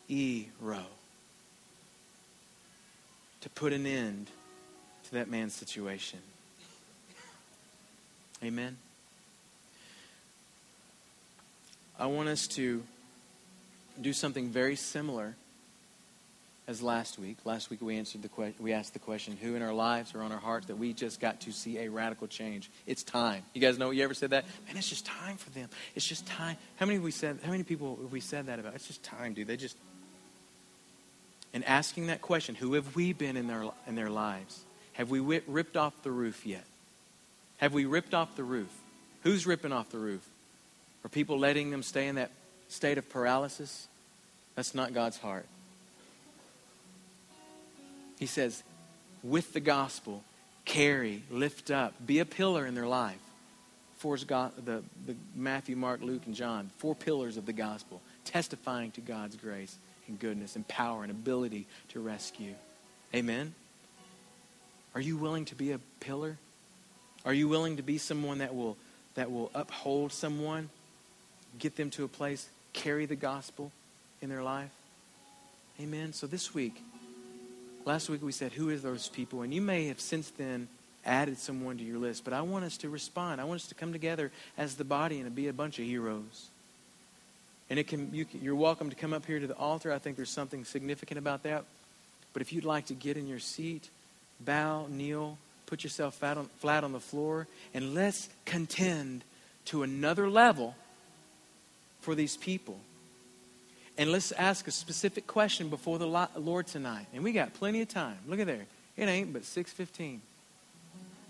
e 0.08 0.46
ro 0.60 0.82
to 3.40 3.48
put 3.50 3.72
an 3.72 3.86
end 3.86 4.26
to 5.04 5.12
that 5.12 5.30
man's 5.30 5.54
situation. 5.54 6.18
Amen. 8.42 8.76
I 11.98 12.06
want 12.06 12.28
us 12.28 12.46
to 12.48 12.82
do 14.00 14.12
something 14.12 14.48
very 14.48 14.76
similar 14.76 15.34
as 16.68 16.82
last 16.82 17.18
week. 17.18 17.38
Last 17.46 17.70
week 17.70 17.80
we 17.80 17.96
answered 17.96 18.20
the 18.20 18.28
que- 18.28 18.54
we 18.60 18.74
asked 18.74 18.92
the 18.92 18.98
question, 18.98 19.38
who 19.40 19.54
in 19.54 19.62
our 19.62 19.72
lives 19.72 20.14
or 20.14 20.20
on 20.20 20.30
our 20.30 20.38
hearts 20.38 20.66
that 20.66 20.76
we 20.76 20.92
just 20.92 21.18
got 21.18 21.40
to 21.40 21.52
see 21.52 21.78
a 21.78 21.88
radical 21.88 22.28
change. 22.28 22.70
It's 22.86 23.02
time. 23.02 23.42
You 23.54 23.60
guys 23.62 23.78
know 23.78 23.90
you 23.90 24.04
ever 24.04 24.12
said 24.12 24.30
that? 24.30 24.44
Man, 24.66 24.76
it's 24.76 24.88
just 24.88 25.06
time 25.06 25.38
for 25.38 25.48
them. 25.50 25.70
It's 25.94 26.06
just 26.06 26.26
time. 26.26 26.58
How 26.76 26.84
many 26.84 26.98
we 26.98 27.10
said 27.10 27.38
how 27.42 27.50
many 27.50 27.62
people 27.64 27.98
have 28.02 28.12
we 28.12 28.20
said 28.20 28.46
that 28.46 28.58
about? 28.58 28.74
It's 28.74 28.86
just 28.86 29.02
time, 29.02 29.32
dude. 29.32 29.48
They 29.48 29.56
just 29.56 29.76
and 31.54 31.64
asking 31.64 32.08
that 32.08 32.20
question, 32.20 32.54
who 32.54 32.74
have 32.74 32.94
we 32.94 33.14
been 33.14 33.38
in 33.38 33.46
their 33.46 33.64
in 33.86 33.94
their 33.94 34.10
lives? 34.10 34.62
Have 34.92 35.10
we 35.10 35.20
ripped 35.20 35.76
off 35.76 35.94
the 36.02 36.10
roof 36.10 36.44
yet? 36.44 36.64
Have 37.56 37.72
we 37.72 37.86
ripped 37.86 38.12
off 38.12 38.36
the 38.36 38.44
roof? 38.44 38.70
Who's 39.22 39.46
ripping 39.46 39.72
off 39.72 39.88
the 39.88 39.98
roof? 39.98 40.28
Are 41.02 41.08
people 41.08 41.38
letting 41.38 41.70
them 41.70 41.82
stay 41.82 42.08
in 42.08 42.16
that 42.16 42.30
state 42.68 42.98
of 42.98 43.08
paralysis? 43.08 43.88
That's 44.54 44.74
not 44.74 44.92
God's 44.92 45.16
heart. 45.16 45.46
He 48.18 48.26
says, 48.26 48.62
with 49.22 49.52
the 49.52 49.60
gospel, 49.60 50.22
carry, 50.64 51.22
lift 51.30 51.70
up, 51.70 51.94
be 52.04 52.18
a 52.18 52.24
pillar 52.24 52.66
in 52.66 52.74
their 52.74 52.86
life. 52.86 53.20
Four 53.98 54.16
the, 54.16 54.82
the 55.06 55.16
Matthew, 55.34 55.74
Mark, 55.74 56.02
Luke, 56.02 56.22
and 56.26 56.34
John, 56.34 56.70
four 56.78 56.94
pillars 56.94 57.36
of 57.36 57.46
the 57.46 57.52
gospel, 57.52 58.00
testifying 58.24 58.92
to 58.92 59.00
God's 59.00 59.36
grace 59.36 59.76
and 60.06 60.18
goodness 60.18 60.54
and 60.54 60.66
power 60.68 61.02
and 61.02 61.10
ability 61.10 61.66
to 61.88 62.00
rescue. 62.00 62.54
Amen? 63.14 63.54
Are 64.94 65.00
you 65.00 65.16
willing 65.16 65.46
to 65.46 65.54
be 65.54 65.72
a 65.72 65.80
pillar? 66.00 66.36
Are 67.24 67.34
you 67.34 67.48
willing 67.48 67.76
to 67.76 67.82
be 67.82 67.98
someone 67.98 68.38
that 68.38 68.54
will, 68.54 68.76
that 69.14 69.30
will 69.30 69.50
uphold 69.54 70.12
someone, 70.12 70.70
get 71.58 71.76
them 71.76 71.90
to 71.90 72.04
a 72.04 72.08
place, 72.08 72.48
carry 72.72 73.06
the 73.06 73.16
gospel 73.16 73.72
in 74.22 74.28
their 74.28 74.42
life? 74.42 74.70
Amen? 75.80 76.12
So 76.12 76.26
this 76.26 76.54
week, 76.54 76.80
last 77.84 78.08
week 78.08 78.22
we 78.22 78.32
said, 78.32 78.52
Who 78.52 78.70
is 78.70 78.82
those 78.82 79.08
people? 79.08 79.42
And 79.42 79.52
you 79.52 79.60
may 79.60 79.86
have 79.88 80.00
since 80.00 80.30
then 80.30 80.68
added 81.04 81.38
someone 81.38 81.78
to 81.78 81.84
your 81.84 81.98
list, 81.98 82.24
but 82.24 82.32
I 82.32 82.42
want 82.42 82.64
us 82.64 82.76
to 82.78 82.88
respond. 82.88 83.40
I 83.40 83.44
want 83.44 83.60
us 83.60 83.68
to 83.68 83.74
come 83.74 83.92
together 83.92 84.30
as 84.56 84.76
the 84.76 84.84
body 84.84 85.20
and 85.20 85.34
be 85.34 85.48
a 85.48 85.52
bunch 85.52 85.78
of 85.78 85.84
heroes. 85.84 86.48
And 87.70 87.78
it 87.78 87.86
can, 87.86 88.14
you 88.14 88.24
can, 88.24 88.42
you're 88.42 88.54
welcome 88.54 88.90
to 88.90 88.96
come 88.96 89.12
up 89.12 89.26
here 89.26 89.40
to 89.40 89.46
the 89.46 89.56
altar. 89.56 89.92
I 89.92 89.98
think 89.98 90.16
there's 90.16 90.30
something 90.30 90.64
significant 90.64 91.18
about 91.18 91.42
that. 91.42 91.64
But 92.32 92.42
if 92.42 92.52
you'd 92.52 92.64
like 92.64 92.86
to 92.86 92.94
get 92.94 93.16
in 93.16 93.26
your 93.26 93.38
seat, 93.38 93.88
bow, 94.40 94.86
kneel, 94.88 95.38
put 95.66 95.84
yourself 95.84 96.14
flat 96.14 96.38
on, 96.38 96.46
flat 96.58 96.84
on 96.84 96.92
the 96.92 97.00
floor, 97.00 97.46
and 97.74 97.94
let's 97.94 98.28
contend 98.44 99.22
to 99.66 99.82
another 99.82 100.30
level 100.30 100.74
for 102.00 102.14
these 102.14 102.36
people. 102.36 102.78
And 103.98 104.12
let's 104.12 104.30
ask 104.32 104.68
a 104.68 104.70
specific 104.70 105.26
question 105.26 105.68
before 105.68 105.98
the 105.98 106.06
Lord 106.06 106.68
tonight. 106.68 107.06
And 107.12 107.24
we 107.24 107.32
got 107.32 107.52
plenty 107.52 107.82
of 107.82 107.88
time. 107.88 108.18
Look 108.28 108.38
at 108.38 108.46
there. 108.46 108.66
It 108.96 109.08
ain't 109.08 109.32
but 109.32 109.42
6:15. 109.42 110.20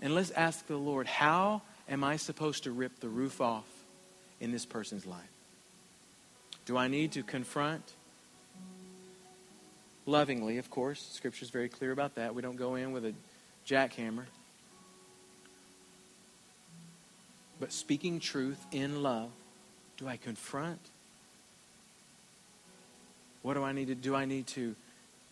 And 0.01 0.15
let's 0.15 0.29
ask 0.31 0.65
the 0.67 0.77
Lord, 0.77 1.07
how 1.07 1.63
am 1.89 2.03
I 2.03 2.15
supposed 2.15 2.63
to 2.63 2.71
rip 2.71 2.99
the 2.99 3.09
roof 3.09 3.41
off 3.41 3.65
in 4.39 4.51
this 4.51 4.65
person's 4.65 5.05
life? 5.05 5.31
Do 6.65 6.77
I 6.77 6.87
need 6.87 7.11
to 7.13 7.23
confront 7.23 7.83
lovingly, 10.05 10.59
of 10.59 10.69
course? 10.69 11.09
Scripture 11.11 11.43
is 11.43 11.49
very 11.49 11.69
clear 11.69 11.91
about 11.91 12.15
that. 12.15 12.35
We 12.35 12.43
don't 12.43 12.55
go 12.55 12.75
in 12.75 12.91
with 12.91 13.03
a 13.03 13.13
jackhammer. 13.67 14.25
But 17.59 17.73
speaking 17.73 18.19
truth 18.19 18.63
in 18.71 19.01
love, 19.01 19.31
do 19.97 20.07
I 20.07 20.17
confront? 20.17 20.79
What 23.41 23.53
do 23.53 23.63
I 23.63 23.71
need 23.71 23.87
to 23.87 23.95
do? 23.95 24.15
I 24.15 24.25
need 24.25 24.47
to 24.47 24.75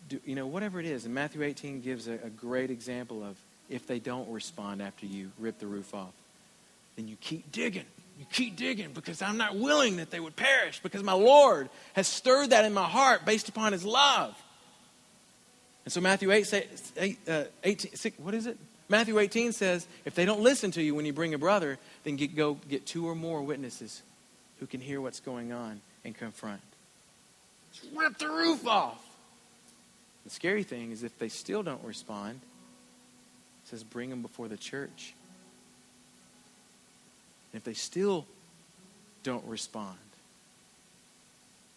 do, 0.09 0.19
you 0.25 0.35
know, 0.35 0.47
whatever 0.47 0.79
it 0.79 0.85
is. 0.85 1.05
And 1.05 1.13
Matthew 1.13 1.43
18 1.43 1.81
gives 1.81 2.07
a, 2.07 2.13
a 2.13 2.29
great 2.29 2.71
example 2.71 3.23
of 3.23 3.35
if 3.69 3.85
they 3.87 3.99
don't 3.99 4.29
respond 4.29 4.81
after 4.81 5.05
you 5.05 5.31
rip 5.39 5.59
the 5.59 5.67
roof 5.67 5.93
off, 5.93 6.13
then 6.95 7.07
you 7.07 7.17
keep 7.19 7.51
digging. 7.51 7.85
You 8.19 8.25
keep 8.31 8.55
digging 8.55 8.93
because 8.93 9.21
I'm 9.21 9.37
not 9.37 9.55
willing 9.55 9.97
that 9.97 10.09
they 10.09 10.19
would 10.19 10.35
perish 10.35 10.79
because 10.81 11.03
my 11.03 11.13
Lord 11.13 11.69
has 11.93 12.07
stirred 12.07 12.49
that 12.51 12.65
in 12.65 12.73
my 12.73 12.85
heart 12.85 13.25
based 13.25 13.49
upon 13.49 13.73
his 13.73 13.85
love. 13.85 14.35
And 15.85 15.91
so 15.91 16.01
Matthew 16.01 16.31
8, 16.31 16.45
say, 16.45 16.67
8 16.97 17.19
uh, 17.29 17.43
18, 17.63 17.95
6, 17.95 18.19
what 18.19 18.33
is 18.33 18.47
it? 18.47 18.57
Matthew 18.89 19.19
18 19.19 19.51
says, 19.51 19.85
if 20.05 20.15
they 20.15 20.25
don't 20.25 20.41
listen 20.41 20.71
to 20.71 20.81
you 20.81 20.95
when 20.95 21.05
you 21.05 21.13
bring 21.13 21.33
a 21.33 21.37
brother, 21.37 21.77
then 22.03 22.15
get, 22.15 22.35
go 22.35 22.57
get 22.67 22.85
two 22.85 23.07
or 23.07 23.15
more 23.15 23.41
witnesses 23.41 24.01
who 24.59 24.65
can 24.65 24.79
hear 24.79 24.99
what's 25.01 25.19
going 25.19 25.51
on 25.51 25.81
and 26.03 26.17
confront. 26.17 26.61
Just 27.81 27.95
rip 27.95 28.17
the 28.17 28.27
roof 28.27 28.65
off. 28.67 29.03
The 30.25 30.31
scary 30.31 30.63
thing 30.63 30.91
is 30.91 31.03
if 31.03 31.17
they 31.19 31.29
still 31.29 31.63
don't 31.63 31.83
respond, 31.83 32.41
it 33.63 33.69
says 33.69 33.83
bring 33.83 34.09
them 34.09 34.21
before 34.21 34.47
the 34.47 34.57
church. 34.57 35.13
And 37.53 37.59
if 37.59 37.63
they 37.63 37.73
still 37.73 38.25
don't 39.23 39.45
respond, 39.45 39.97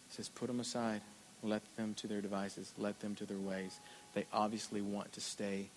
it 0.09 0.15
says 0.15 0.29
put 0.29 0.47
them 0.47 0.59
aside. 0.59 1.01
Let 1.43 1.61
them 1.75 1.93
to 1.95 2.07
their 2.07 2.21
devices. 2.21 2.71
Let 2.77 2.99
them 2.99 3.15
to 3.15 3.25
their 3.25 3.37
ways. 3.37 3.79
They 4.13 4.25
obviously 4.33 4.81
want 4.81 5.13
to 5.13 5.21
stay 5.21 5.67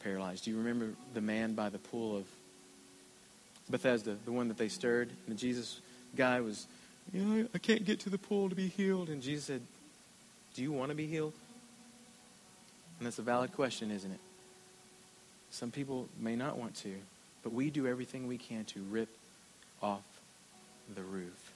paralyzed. 0.00 0.44
Do 0.44 0.50
you 0.50 0.58
remember 0.58 0.90
the 1.14 1.20
man 1.20 1.54
by 1.54 1.68
the 1.70 1.78
pool 1.78 2.16
of 2.16 2.24
Bethesda, 3.70 4.16
the 4.24 4.32
one 4.32 4.48
that 4.48 4.58
they 4.58 4.68
stirred? 4.68 5.08
And 5.08 5.36
the 5.36 5.40
Jesus 5.40 5.80
guy 6.16 6.40
was, 6.40 6.66
you 7.12 7.22
know, 7.22 7.48
I 7.54 7.58
can't 7.58 7.84
get 7.84 8.00
to 8.00 8.10
the 8.10 8.18
pool 8.18 8.48
to 8.48 8.54
be 8.54 8.68
healed. 8.68 9.08
And 9.08 9.22
Jesus 9.22 9.44
said, 9.44 9.62
Do 10.54 10.62
you 10.62 10.72
want 10.72 10.90
to 10.90 10.94
be 10.94 11.06
healed? 11.06 11.32
And 12.98 13.06
that's 13.06 13.18
a 13.18 13.22
valid 13.22 13.52
question, 13.52 13.90
isn't 13.90 14.10
it? 14.10 14.20
Some 15.50 15.70
people 15.70 16.08
may 16.18 16.36
not 16.36 16.56
want 16.56 16.74
to, 16.76 16.94
but 17.42 17.52
we 17.52 17.70
do 17.70 17.86
everything 17.86 18.26
we 18.26 18.38
can 18.38 18.64
to 18.66 18.80
rip 18.90 19.08
off 19.82 20.02
the 20.94 21.02
roof. 21.02 21.52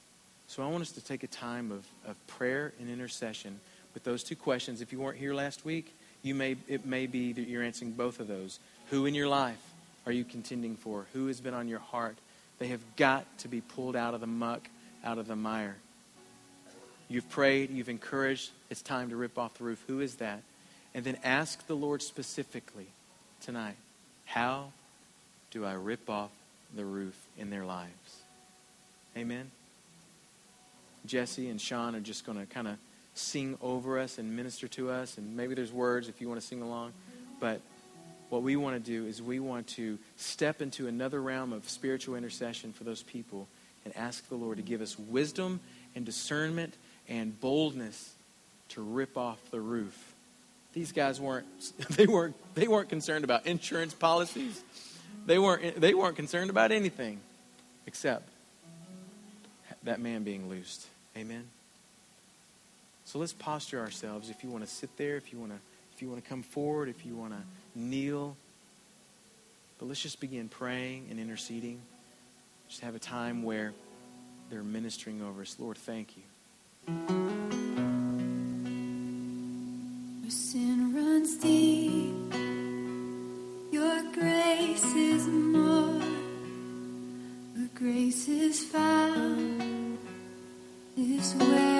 So 0.46 0.62
I 0.62 0.66
want 0.66 0.82
us 0.82 0.92
to 0.92 1.04
take 1.04 1.22
a 1.22 1.28
time 1.28 1.70
of, 1.70 1.84
of 2.06 2.26
prayer 2.26 2.72
and 2.80 2.88
intercession 2.88 3.60
with 3.94 4.04
those 4.04 4.22
two 4.22 4.36
questions. 4.36 4.80
If 4.80 4.92
you 4.92 5.00
weren't 5.00 5.18
here 5.18 5.34
last 5.34 5.64
week, 5.64 5.94
you 6.22 6.34
may, 6.34 6.56
it 6.66 6.86
may 6.86 7.06
be 7.06 7.32
that 7.32 7.48
you're 7.48 7.62
answering 7.62 7.92
both 7.92 8.20
of 8.20 8.28
those. 8.28 8.58
Who 8.90 9.06
in 9.06 9.14
your 9.14 9.28
life 9.28 9.62
are 10.06 10.12
you 10.12 10.24
contending 10.24 10.76
for? 10.76 11.06
Who 11.12 11.26
has 11.26 11.40
been 11.40 11.54
on 11.54 11.68
your 11.68 11.78
heart? 11.78 12.16
They 12.58 12.68
have 12.68 12.80
got 12.96 13.26
to 13.38 13.48
be 13.48 13.60
pulled 13.60 13.94
out 13.94 14.14
of 14.14 14.20
the 14.20 14.26
muck, 14.26 14.68
out 15.04 15.18
of 15.18 15.28
the 15.28 15.36
mire. 15.36 15.76
You've 17.08 17.28
prayed, 17.30 17.70
you've 17.70 17.88
encouraged, 17.88 18.50
it's 18.70 18.82
time 18.82 19.10
to 19.10 19.16
rip 19.16 19.38
off 19.38 19.54
the 19.54 19.64
roof. 19.64 19.82
Who 19.86 20.00
is 20.00 20.16
that? 20.16 20.42
And 20.94 21.04
then 21.04 21.16
ask 21.24 21.66
the 21.66 21.74
Lord 21.74 22.02
specifically 22.02 22.86
tonight 23.40 23.76
how 24.24 24.72
do 25.50 25.64
I 25.64 25.72
rip 25.72 26.10
off 26.10 26.30
the 26.76 26.84
roof 26.84 27.18
in 27.38 27.48
their 27.48 27.64
lives? 27.64 28.22
Amen. 29.16 29.50
Jesse 31.06 31.48
and 31.48 31.60
Sean 31.60 31.94
are 31.94 32.00
just 32.00 32.26
going 32.26 32.38
to 32.38 32.46
kind 32.46 32.68
of 32.68 32.76
sing 33.14 33.56
over 33.62 33.98
us 33.98 34.18
and 34.18 34.36
minister 34.36 34.68
to 34.68 34.90
us. 34.90 35.16
And 35.16 35.36
maybe 35.36 35.54
there's 35.54 35.72
words 35.72 36.08
if 36.08 36.20
you 36.20 36.28
want 36.28 36.40
to 36.40 36.46
sing 36.46 36.60
along. 36.60 36.92
But 37.40 37.60
what 38.28 38.42
we 38.42 38.56
want 38.56 38.82
to 38.82 38.90
do 38.90 39.06
is 39.06 39.22
we 39.22 39.40
want 39.40 39.66
to 39.68 39.98
step 40.16 40.60
into 40.60 40.86
another 40.86 41.22
realm 41.22 41.52
of 41.52 41.68
spiritual 41.68 42.14
intercession 42.16 42.72
for 42.72 42.84
those 42.84 43.02
people 43.02 43.48
and 43.84 43.96
ask 43.96 44.28
the 44.28 44.34
Lord 44.34 44.58
to 44.58 44.62
give 44.62 44.82
us 44.82 44.98
wisdom 44.98 45.60
and 45.94 46.04
discernment 46.04 46.74
and 47.08 47.38
boldness 47.40 48.12
to 48.70 48.82
rip 48.82 49.16
off 49.16 49.38
the 49.50 49.60
roof. 49.60 50.14
These 50.72 50.92
guys 50.92 51.20
weren't 51.20 51.46
they 51.90 52.06
weren't 52.06 52.36
they 52.54 52.68
weren't 52.68 52.88
concerned 52.88 53.24
about 53.24 53.46
insurance 53.46 53.94
policies. 53.94 54.62
They 55.26 55.38
weren't 55.38 55.80
they 55.80 55.94
weren't 55.94 56.16
concerned 56.16 56.50
about 56.50 56.72
anything 56.72 57.20
except 57.86 58.28
that 59.84 60.00
man 60.00 60.22
being 60.22 60.48
loosed. 60.48 60.86
Amen. 61.16 61.44
So 63.04 63.18
let's 63.18 63.32
posture 63.32 63.80
ourselves. 63.80 64.28
If 64.28 64.44
you 64.44 64.50
want 64.50 64.64
to 64.64 64.70
sit 64.70 64.94
there, 64.98 65.16
if 65.16 65.32
you 65.32 65.38
want 65.38 65.52
to, 65.52 65.58
if 65.94 66.02
you 66.02 66.08
want 66.08 66.22
to 66.22 66.28
come 66.28 66.42
forward, 66.42 66.90
if 66.90 67.06
you 67.06 67.14
want 67.14 67.32
to 67.32 67.40
kneel. 67.74 68.36
But 69.78 69.86
let's 69.86 70.02
just 70.02 70.20
begin 70.20 70.48
praying 70.48 71.06
and 71.10 71.18
interceding. 71.18 71.80
Just 72.68 72.82
have 72.82 72.94
a 72.94 72.98
time 72.98 73.42
where 73.42 73.72
they're 74.50 74.62
ministering 74.62 75.22
over 75.22 75.40
us. 75.40 75.56
Lord, 75.58 75.78
thank 75.78 76.18
you. 76.18 76.22
Grace 84.18 84.94
is 84.94 85.26
more. 85.26 86.00
Where 87.54 87.68
grace 87.74 88.28
is 88.28 88.64
found. 88.64 89.98
This 90.96 91.34
where 91.34 91.77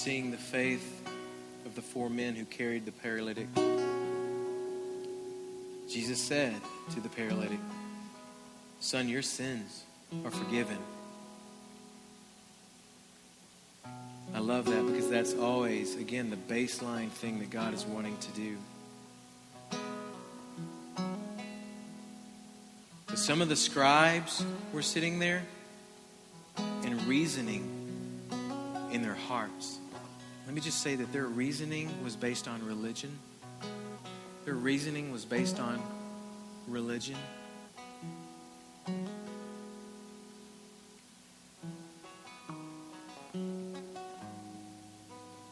seeing 0.00 0.30
the 0.30 0.36
faith 0.38 1.06
of 1.66 1.74
the 1.74 1.82
four 1.82 2.08
men 2.08 2.34
who 2.34 2.46
carried 2.46 2.86
the 2.86 2.92
paralytic, 2.92 3.46
Jesus 5.90 6.18
said 6.18 6.54
to 6.94 7.00
the 7.00 7.08
paralytic, 7.10 7.58
Son, 8.80 9.10
your 9.10 9.20
sins 9.20 9.84
are 10.24 10.30
forgiven. 10.30 10.78
I 14.34 14.38
love 14.38 14.64
that 14.64 14.86
because 14.86 15.10
that's 15.10 15.34
always, 15.34 15.96
again, 15.96 16.30
the 16.30 16.54
baseline 16.54 17.10
thing 17.10 17.38
that 17.40 17.50
God 17.50 17.74
is 17.74 17.84
wanting 17.84 18.16
to 18.16 18.30
do. 18.30 18.56
But 23.06 23.18
some 23.18 23.42
of 23.42 23.50
the 23.50 23.56
scribes 23.56 24.42
were 24.72 24.80
sitting 24.80 25.18
there 25.18 25.42
and 26.56 27.02
reasoning 27.04 27.76
in 28.92 29.02
their 29.02 29.14
hearts. 29.14 29.78
Let 30.50 30.56
me 30.56 30.62
just 30.62 30.80
say 30.80 30.96
that 30.96 31.12
their 31.12 31.26
reasoning 31.26 31.88
was 32.02 32.16
based 32.16 32.48
on 32.48 32.66
religion. 32.66 33.16
Their 34.44 34.54
reasoning 34.54 35.12
was 35.12 35.24
based 35.24 35.60
on 35.60 35.80
religion. 36.66 37.14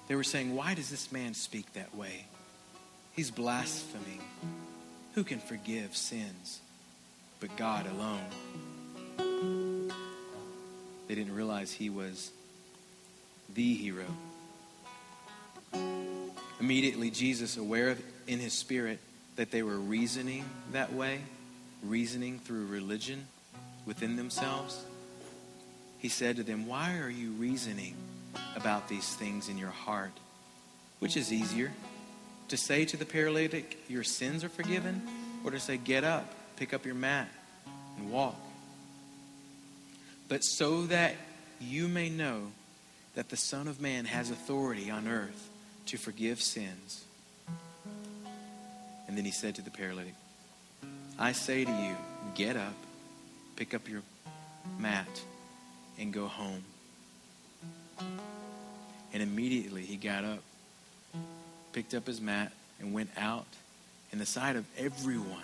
They 0.09 0.17
were 0.17 0.25
saying, 0.25 0.57
Why 0.57 0.75
does 0.75 0.91
this 0.91 1.13
man 1.13 1.33
speak 1.33 1.73
that 1.75 1.95
way? 1.95 2.27
He's 3.13 3.31
blaspheming. 3.31 4.21
Who 5.15 5.23
can 5.23 5.39
forgive 5.39 5.97
sins 5.97 6.59
but 7.39 7.57
God 7.57 7.87
alone? 7.87 9.93
They 11.07 11.15
didn't 11.15 11.37
realize 11.37 11.71
he 11.71 11.89
was 11.89 12.33
the 13.55 13.75
hero. 13.75 14.07
Immediately, 16.61 17.11
Jesus, 17.11 17.57
aware 17.57 17.91
of 17.91 18.03
in 18.27 18.41
his 18.41 18.53
spirit 18.53 18.99
that 19.37 19.51
they 19.51 19.63
were 19.63 19.79
reasoning 19.79 20.45
that 20.73 20.93
way, 20.93 21.21
reasoning 21.83 22.41
through 22.41 22.67
religion 22.67 23.27
within 23.87 24.17
themselves, 24.17 24.85
he 25.99 26.09
said 26.09 26.37
to 26.37 26.43
them, 26.43 26.67
Why 26.67 26.99
are 26.99 27.11
you 27.11 27.31
reasoning 27.33 27.95
about 28.57 28.89
these 28.89 29.15
things 29.15 29.49
in 29.49 29.57
your 29.57 29.71
heart? 29.71 30.13
Which 30.99 31.17
is 31.17 31.33
easier, 31.33 31.73
to 32.49 32.57
say 32.57 32.85
to 32.87 32.97
the 32.97 33.05
paralytic, 33.05 33.79
Your 33.89 34.05
sins 34.05 34.43
are 34.43 34.49
forgiven, 34.49 35.03
or 35.45 35.53
to 35.53 35.61
say, 35.61 35.77
Get 35.77 36.03
up, 36.03 36.33
pick 36.57 36.75
up 36.75 36.85
your 36.85 36.97
mat, 36.97 37.29
and 37.99 38.11
walk? 38.11 38.37
But 40.29 40.43
so 40.45 40.87
that 40.87 41.15
you 41.61 41.89
may 41.89 42.09
know 42.09 42.49
that 43.15 43.29
the 43.29 43.37
Son 43.37 43.69
of 43.69 43.81
Man 43.81 44.05
has 44.05 44.31
authority 44.31 44.91
on 44.91 45.07
earth 45.07 45.48
to 45.89 45.97
forgive 45.97 46.41
sins. 46.41 47.05
And 49.07 49.17
then 49.17 49.25
he 49.25 49.31
said 49.31 49.55
to 49.55 49.63
the 49.63 49.71
paralytic, 49.71 50.15
I 51.19 51.33
say 51.33 51.65
to 51.65 51.71
you, 51.71 51.97
get 52.35 52.57
up, 52.57 52.75
pick 53.57 53.73
up 53.73 53.89
your 53.89 54.03
mat, 54.79 55.09
and 55.99 56.13
go 56.13 56.27
home. 56.27 56.63
And 59.13 59.23
immediately 59.23 59.83
he 59.83 59.97
got 59.97 60.25
up, 60.25 60.41
picked 61.73 61.95
up 61.95 62.07
his 62.07 62.21
mat, 62.21 62.53
and 62.81 62.93
went 62.93 63.11
out 63.17 63.47
in 64.13 64.19
the 64.19 64.27
sight 64.27 64.57
of 64.57 64.67
everyone 64.77 65.43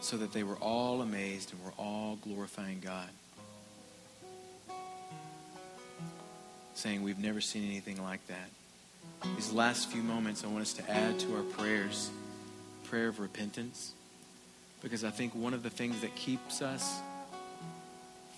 so 0.00 0.18
that 0.18 0.32
they 0.32 0.42
were 0.42 0.56
all 0.56 1.00
amazed 1.00 1.52
and 1.52 1.64
were 1.64 1.72
all 1.78 2.16
glorifying 2.16 2.80
God. 2.80 3.08
Saying, 6.78 7.02
We've 7.02 7.18
never 7.18 7.40
seen 7.40 7.64
anything 7.64 8.00
like 8.00 8.24
that. 8.28 8.48
These 9.34 9.52
last 9.52 9.90
few 9.90 10.00
moments, 10.00 10.44
I 10.44 10.46
want 10.46 10.62
us 10.62 10.74
to 10.74 10.88
add 10.88 11.18
to 11.18 11.34
our 11.34 11.42
prayers 11.42 12.08
prayer 12.84 13.08
of 13.08 13.18
repentance. 13.18 13.94
Because 14.80 15.02
I 15.02 15.10
think 15.10 15.34
one 15.34 15.54
of 15.54 15.64
the 15.64 15.70
things 15.70 16.02
that 16.02 16.14
keeps 16.14 16.62
us 16.62 17.00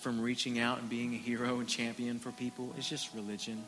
from 0.01 0.23
reaching 0.23 0.59
out 0.59 0.79
and 0.79 0.89
being 0.89 1.13
a 1.13 1.19
hero 1.19 1.61
and 1.61 1.69
champion 1.69 2.19
for 2.19 2.33
people 2.33 2.75
is 2.79 2.89
just 2.89 3.15
religion. 3.15 3.63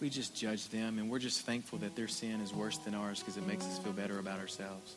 We 0.00 0.10
just 0.10 0.34
judge 0.34 0.68
them, 0.70 0.98
and 0.98 1.08
we're 1.08 1.20
just 1.20 1.42
thankful 1.42 1.78
that 1.78 1.94
their 1.94 2.08
sin 2.08 2.40
is 2.40 2.52
worse 2.52 2.78
than 2.78 2.96
ours 2.96 3.20
because 3.20 3.36
it 3.36 3.46
makes 3.46 3.64
us 3.66 3.78
feel 3.78 3.92
better 3.92 4.18
about 4.18 4.40
ourselves. 4.40 4.96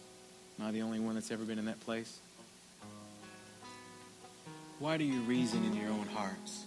Am 0.60 0.66
I 0.66 0.72
the 0.72 0.82
only 0.82 1.00
one 1.00 1.14
that's 1.14 1.30
ever 1.30 1.44
been 1.44 1.60
in 1.60 1.66
that 1.66 1.80
place? 1.82 2.18
Why 4.80 4.98
do 4.98 5.04
you 5.04 5.20
reason 5.22 5.64
in 5.64 5.76
your 5.76 5.92
own 5.92 6.08
hearts? 6.08 6.66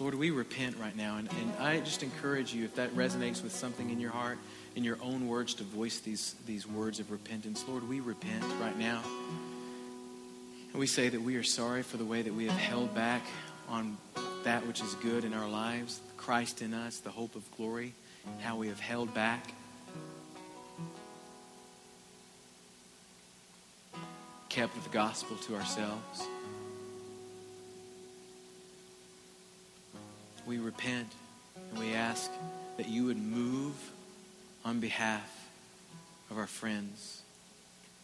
Lord, 0.00 0.14
we 0.14 0.30
repent 0.30 0.78
right 0.78 0.96
now. 0.96 1.18
And, 1.18 1.28
and 1.32 1.52
I 1.58 1.80
just 1.80 2.02
encourage 2.02 2.54
you, 2.54 2.64
if 2.64 2.74
that 2.76 2.90
resonates 2.96 3.42
with 3.42 3.52
something 3.52 3.90
in 3.90 4.00
your 4.00 4.10
heart, 4.10 4.38
in 4.74 4.82
your 4.82 4.96
own 5.02 5.28
words, 5.28 5.52
to 5.54 5.62
voice 5.62 6.00
these, 6.00 6.34
these 6.46 6.66
words 6.66 7.00
of 7.00 7.10
repentance. 7.10 7.64
Lord, 7.68 7.86
we 7.86 8.00
repent 8.00 8.42
right 8.60 8.78
now. 8.78 9.02
And 10.72 10.80
we 10.80 10.86
say 10.86 11.10
that 11.10 11.20
we 11.20 11.36
are 11.36 11.42
sorry 11.42 11.82
for 11.82 11.98
the 11.98 12.04
way 12.04 12.22
that 12.22 12.32
we 12.32 12.46
have 12.46 12.56
held 12.56 12.94
back 12.94 13.22
on 13.68 13.98
that 14.44 14.66
which 14.66 14.80
is 14.80 14.94
good 14.94 15.24
in 15.24 15.34
our 15.34 15.48
lives, 15.48 16.00
Christ 16.16 16.62
in 16.62 16.72
us, 16.72 16.98
the 16.98 17.10
hope 17.10 17.36
of 17.36 17.42
glory, 17.56 17.92
how 18.40 18.56
we 18.56 18.68
have 18.68 18.80
held 18.80 19.12
back. 19.12 19.52
Kept 24.48 24.82
the 24.82 24.90
gospel 24.90 25.36
to 25.36 25.56
ourselves. 25.56 26.26
We 30.50 30.58
repent 30.58 31.06
and 31.70 31.78
we 31.78 31.94
ask 31.94 32.28
that 32.76 32.88
you 32.88 33.04
would 33.04 33.16
move 33.16 33.72
on 34.64 34.80
behalf 34.80 35.48
of 36.28 36.38
our 36.38 36.48
friends, 36.48 37.22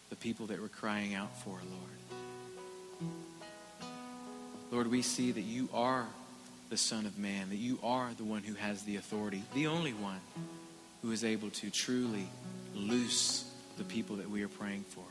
the 0.09 0.15
people 0.15 0.45
that 0.45 0.61
we're 0.61 0.69
crying 0.69 1.13
out 1.13 1.37
for, 1.43 1.59
Lord. 3.01 3.11
Lord, 4.71 4.89
we 4.89 5.01
see 5.01 5.33
that 5.33 5.41
you 5.41 5.67
are 5.73 6.05
the 6.69 6.77
Son 6.77 7.05
of 7.05 7.17
Man, 7.17 7.49
that 7.49 7.57
you 7.57 7.79
are 7.83 8.11
the 8.15 8.23
one 8.23 8.43
who 8.43 8.53
has 8.53 8.83
the 8.83 8.95
authority, 8.95 9.43
the 9.53 9.67
only 9.67 9.91
one 9.91 10.21
who 11.01 11.11
is 11.11 11.25
able 11.25 11.49
to 11.49 11.69
truly 11.69 12.29
loose 12.73 13.43
the 13.77 13.83
people 13.83 14.15
that 14.15 14.29
we 14.29 14.41
are 14.41 14.47
praying 14.47 14.85
for. 14.87 15.03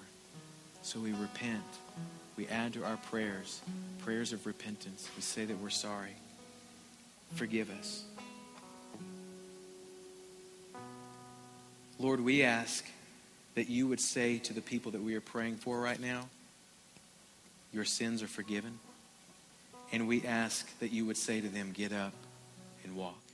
So 0.80 1.00
we 1.00 1.12
repent. 1.12 1.64
We 2.38 2.48
add 2.48 2.72
to 2.72 2.84
our 2.86 2.96
prayers 2.96 3.60
prayers 4.02 4.32
of 4.32 4.46
repentance. 4.46 5.10
We 5.16 5.20
say 5.20 5.44
that 5.44 5.60
we're 5.60 5.68
sorry. 5.68 6.16
Forgive 7.34 7.70
us. 7.78 8.04
Lord, 11.98 12.20
we 12.20 12.42
ask 12.42 12.84
that 13.54 13.68
you 13.68 13.88
would 13.88 14.00
say 14.00 14.38
to 14.38 14.52
the 14.52 14.60
people 14.60 14.92
that 14.92 15.02
we 15.02 15.14
are 15.14 15.20
praying 15.20 15.56
for 15.56 15.80
right 15.80 16.00
now, 16.00 16.28
Your 17.72 17.84
sins 17.84 18.22
are 18.22 18.28
forgiven. 18.28 18.78
And 19.92 20.08
we 20.08 20.24
ask 20.24 20.66
that 20.80 20.92
you 20.92 21.06
would 21.06 21.16
say 21.16 21.40
to 21.40 21.48
them, 21.48 21.72
Get 21.72 21.92
up 21.92 22.12
and 22.84 22.96
walk. 22.96 23.25